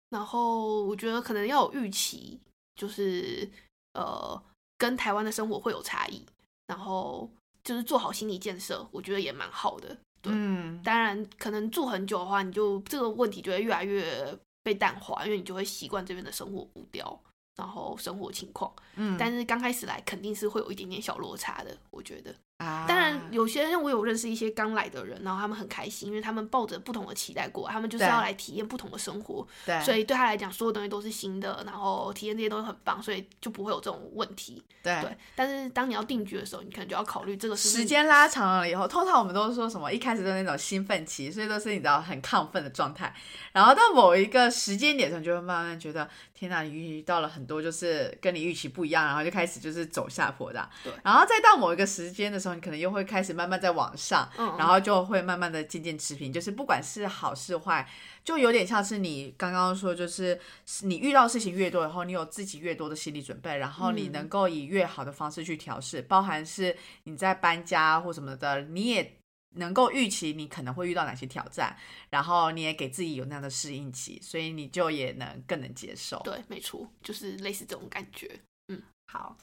[0.09, 2.39] 然后我觉得可能要有预期，
[2.73, 3.47] 就是
[3.93, 4.43] 呃，
[4.79, 6.25] 跟台湾的生活会有差异，
[6.65, 7.29] 然后
[7.63, 9.95] 就是做好心理建设，我觉得也蛮好的。
[10.19, 17.21] 对嗯，当然，可能住很久的话，你就这个问题就会越来越被淡化，因为你就会习惯这边的生活步调，
[17.55, 18.73] 然后生活情况。
[18.95, 22.33] 嗯但是刚开始来肯定是会有一点点小落差的，我觉得。
[22.57, 34.63] 啊当然，有些人我有认识一些刚来的人，然后他们很开心，因为他们抱着不同的期待过来，他们就是要来体验不同的生活，对，所以对他来讲，所有东西都是新的，然后体验这些东西很棒，所以就不会有这种问题。
[34.83, 39.91] 对对，但是当你要定居的时候，你可能就要考虑这个是不是时间拉长了以后，通常我们都是说什么？
[39.91, 43.13] 一开始都是那种兴奋期，所以都是你知道很亢奋的状态。
[43.53, 50.69] 然后到某一个时间点上，你就会慢慢觉得，天哪，你遇到了很多就是跟你预期不一样，然后就开始就是走下坡的。
[50.83, 56.31] 对然后再到某一个时间的时候，你可能又会开始慢慢在往上，嗯然后就会慢慢的渐渐持平。
[56.31, 57.89] 就是不管是好是坏，
[58.23, 60.37] 就有点像是你刚刚说，就是
[60.81, 66.75] 你遇到事情越多以后，你有自己越多的心理准备，然后你嗯能够以越好的方式去调试，包含是
[67.05, 69.17] 你在搬家或什么的，你也
[69.55, 71.77] 能够预期你可能会遇到哪些挑战，
[72.09, 76.19] 然后你也给自己有那样的适应期，所以你就也能更能接受。
[76.23, 78.39] 对，没错，就是类似这种感觉。
[78.69, 78.81] 嗯
[79.11, 79.37] 好，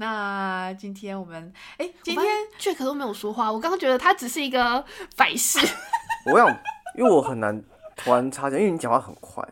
[0.00, 2.24] 那今天我们哎，今天
[2.56, 4.84] 现 Jack 都没有说话，我刚刚觉得他只是一个
[5.16, 5.58] 摆饰。
[6.30, 6.48] 我想，
[6.96, 7.60] 因为我很难
[7.96, 9.42] 突然插进，因为你讲话很快，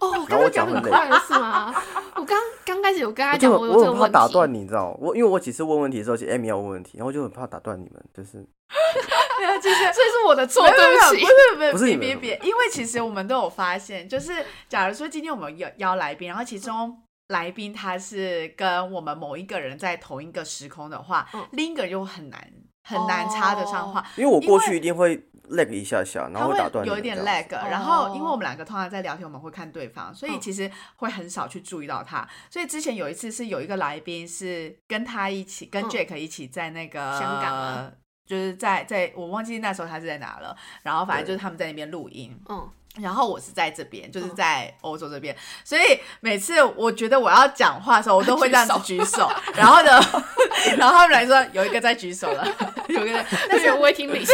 [0.00, 1.74] 哦，我刚刚讲讲很快了是吗？
[2.14, 4.12] 我刚刚开始有跟他讲很我很怕我有这个问题。
[4.12, 4.96] 打断你，你知道吗？
[5.00, 11.20] 我因为我几次问问题的时候，其实 Amy 要问问题，然后我就很怕打断你们，就是没有，其实 所以是我的错，对不起。
[11.20, 14.32] 不是不是不是别别别，因为其实我们都有发现，就是
[14.68, 16.96] 假如说今天我们邀邀来宾，然后其中
[17.28, 21.46] 来宾他是跟我们某一个人在同一个时空的话，嗯。
[21.52, 22.52] 另一个人就很难
[22.82, 24.04] 很难插得上话。
[24.16, 25.16] 因为我过去一定会
[25.50, 30.40] lag 一下下，然后打断有一点 lag，然后哦因为我们两个通常在聊天，我们会看对方，所以嗯。
[30.40, 32.28] 其实会很少去注意到他。
[32.50, 35.88] 所以之前有一次是有一个来宾是跟他一起，跟嗯。
[35.88, 37.92] Jack 一起在那个香港啊。
[38.26, 42.68] 就是在在我忘记那时候他是在哪了，然后反正就是他们在那边录音，嗯，
[43.00, 44.34] 然后我是在这边，就是嗯。
[44.36, 45.34] 在欧洲这边，
[45.64, 49.90] 所以每次我觉得我要讲话的时候，我都会这样子 举手，然后呢，
[50.76, 52.46] 然后他们来说有一个在举手了，
[52.88, 54.24] 有一个在，但是但是我会听理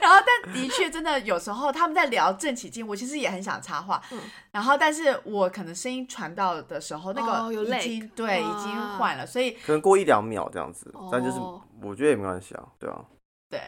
[0.00, 4.18] 然后但的确真的有时候他们在聊正起劲，我其实也很想插话，嗯。
[4.50, 8.96] 然后但是我可能声音传到的时候，那哦有个已 lag 经、对已经哇。
[8.98, 11.60] 换了，所以可能过一两秒这样子，但就是哦。
[11.82, 13.00] 我觉得也没关系啊，对啊。
[13.50, 13.60] 对。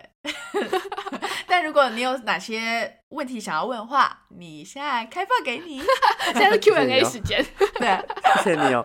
[1.49, 5.78] 但如果你有哪些问题想要问的话，你现在开放给你，
[6.34, 7.44] 现在是 Q&A 谢谢时间。
[7.78, 8.05] 对。
[8.42, 8.84] 谢谢你哦。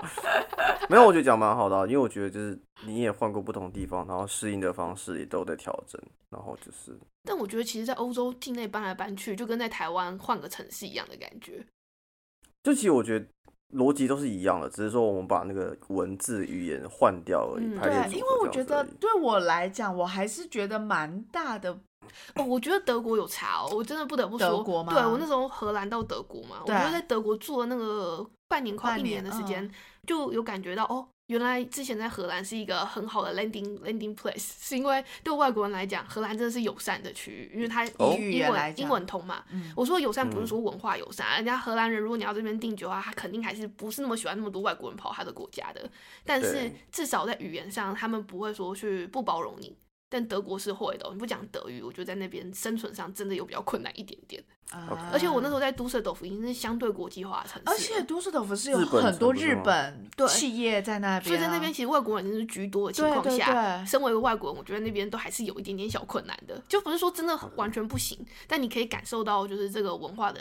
[0.90, 11.66] 没有，我觉得讲蛮好的啊、因为我觉得就是你也换过不同地方，然后适应的方式也都在调整，然后就是但我觉得其实，在欧洲境内搬来搬去，就跟在台湾换个城市一样的感觉。
[12.64, 13.26] 就其实我觉得
[13.76, 21.80] 逻辑都是一样的，只是说我们把那个文字语言换掉而已，嗯对，因为我觉得对我来讲，我还是觉得蛮大的。
[22.36, 29.72] 哦，我觉得德国有差哦，我真的不得不说，德国吗对我那时候荷兰到德国嘛，我对觉得在德国住了那个半年快一年年的时间，嗯
[30.08, 39.44] 就有感觉到哦，原来之前在荷兰是一个很好的 landing landing place，是因为对外国人来讲，荷兰真的是友善的区域，因为它哦英语言来文讲英文通嘛。
[39.52, 45.88] 嗯，我说友善不是嗯说文化友善，人家荷兰人如果你要这边定居的话，他肯定还是不是那么喜欢那么多外国人跑他的国家的。
[46.26, 49.78] 但是对至少在语言上，他们不会说去不包容你。
[50.12, 54.44] 但德国是会的哦、你不讲德语，我觉得在那边生存上真的有比较困难一点点。
[54.72, 70.40] 啊而且我那时候在都市豆腐已经是相对国际化的城市，而且都市豆腐是有很多日本对企业在那边啊，所以在那边其实外国人真是居多的情况对对下，对身为一个外国人，我觉得那边都还是有一点点小困难的，就不是说真的完全不行，但你可以感受到就是这个文化的。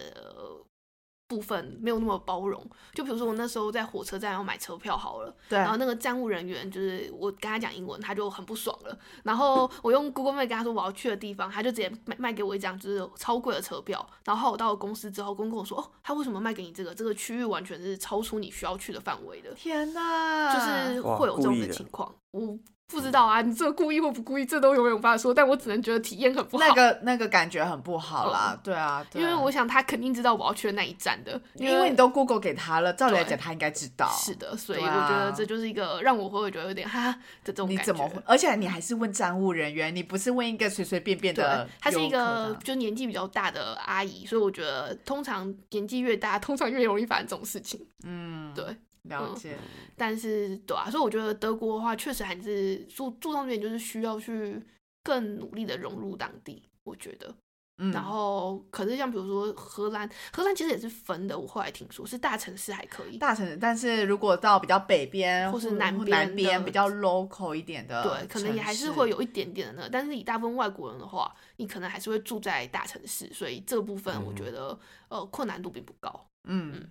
[1.30, 2.60] 呃部分没有那么包容，
[2.92, 8.98] 就比如说我那时候在火车站要买车票好了，对然后那个站务人员就是我跟他讲英文，他就很不爽了。
[9.22, 14.04] 然后我用 Google Map 跟他说我要去的地方，他就直接卖卖给我一张就是超贵的车票。
[14.24, 16.94] 然后我到了公司之后，公跟我说哦，他为什么卖给你这个？
[16.94, 19.54] 这个区域完全是超出你需要去的范围的。
[19.54, 22.12] 天哪，就是会有这种故意的的情况。
[22.32, 22.58] 我
[22.90, 25.32] 不知道啊，你这故意或不故意，这都永远无法说。
[25.32, 26.66] 但我只能觉得体验很不好。
[26.66, 34.10] 那个那个感觉很不好啦，对啊，对啊因为我想他肯定知道我要去的那一站的，因为你都 Google 给他了，照理来讲他应该知道。
[34.10, 37.82] 是的，所以我觉得啊这就是一个让我会觉得有点哈哈的这种感觉。
[37.82, 38.20] 你怎么会？
[38.26, 47.86] 而且你还是问站务人员，你不是问一个随随便便的游客，她是一个就年纪比较大的阿姨，所以我觉得通常年纪越大，通常越容易发生这种事情。
[48.02, 48.64] 嗯，对，
[49.02, 49.56] 了解。
[49.96, 54.62] 但是对啊，所以我觉得德国的话，确实还是注注重一点，就是需要去
[55.02, 56.62] 更努力的融入当地。
[56.84, 57.32] 我觉得，
[57.76, 61.38] 嗯，然后可是像比如说荷兰，荷兰其实也是分的。
[61.38, 69.10] 我后来听说是大城市还可以，大城市，但是如果到比较北边或是南边南边比较 local 一点的，对，可能也还是会。
[69.10, 69.88] 有一点点的那个。
[69.88, 74.78] 但是以大部分外国人的话，你可能还是会住在大城市，所以这个部分我觉得、
[75.08, 76.26] 呃困难度并不高。
[76.44, 76.88] 嗯，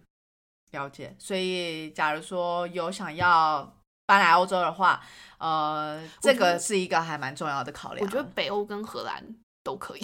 [0.71, 1.15] 了解。
[1.17, 5.01] 所以，假如说有想要搬来欧洲的话，
[5.37, 8.05] 呃，这个是一个还蛮重要的考量。
[8.05, 9.23] 我觉得北欧跟荷兰
[9.63, 10.01] 都可以。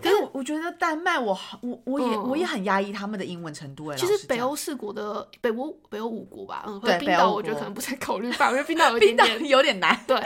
[0.00, 3.96] 可是我我觉得丹麦我，好我我也、嗯我也很压抑他们的英文程度哎。
[3.96, 9.48] 其实北欧四国的北欧北欧五国吧，嗯，对冰岛我觉得可能不太考虑吧，我觉得冰岛有一点点。
[9.48, 9.98] 有点难。
[10.06, 10.20] 对，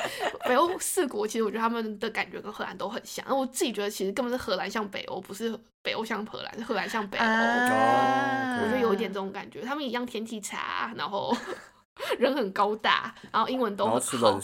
[0.49, 7.25] 北欧四国其实我觉得他们的感觉跟荷兰都很像，我自己觉得其实根本是荷兰像北欧，不是北欧像荷兰，是荷兰像北欧。
[7.25, 11.37] 啊我觉得有一点这种感觉，他们一样天气差，然后
[12.19, 14.41] 人很高大，然后英文都很好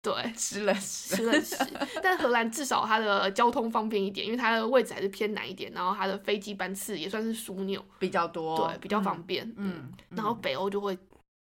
[0.00, 1.56] 对， 吃了吃吃冷食。
[2.02, 9.46] 但荷兰至少它的交通方便一点，因为它的位置还是偏南一点，然后它的飞机班次也算是枢纽，比较多，对，比较方便。
[9.56, 9.74] 嗯。
[9.76, 10.96] 嗯，然后嗯北欧就会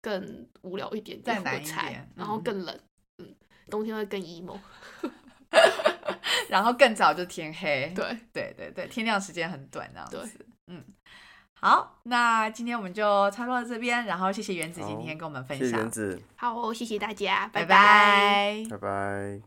[0.02, 2.80] 更无聊一点点，再难一点然后嗯更冷，
[3.18, 3.36] 嗯，
[3.70, 4.58] 冬天会更 emo。
[6.48, 10.46] 然后更早就天黑，对，对对对，天亮时间很短，这样对子。
[10.68, 10.84] 嗯，
[11.62, 17.66] 好，那今天我们就差不多到这边，然后谢谢原子今天跟我们分谢谢享，原子，好，谢谢大家，拜。
[17.66, 18.64] 拜拜。
[18.70, 19.42] 拜拜。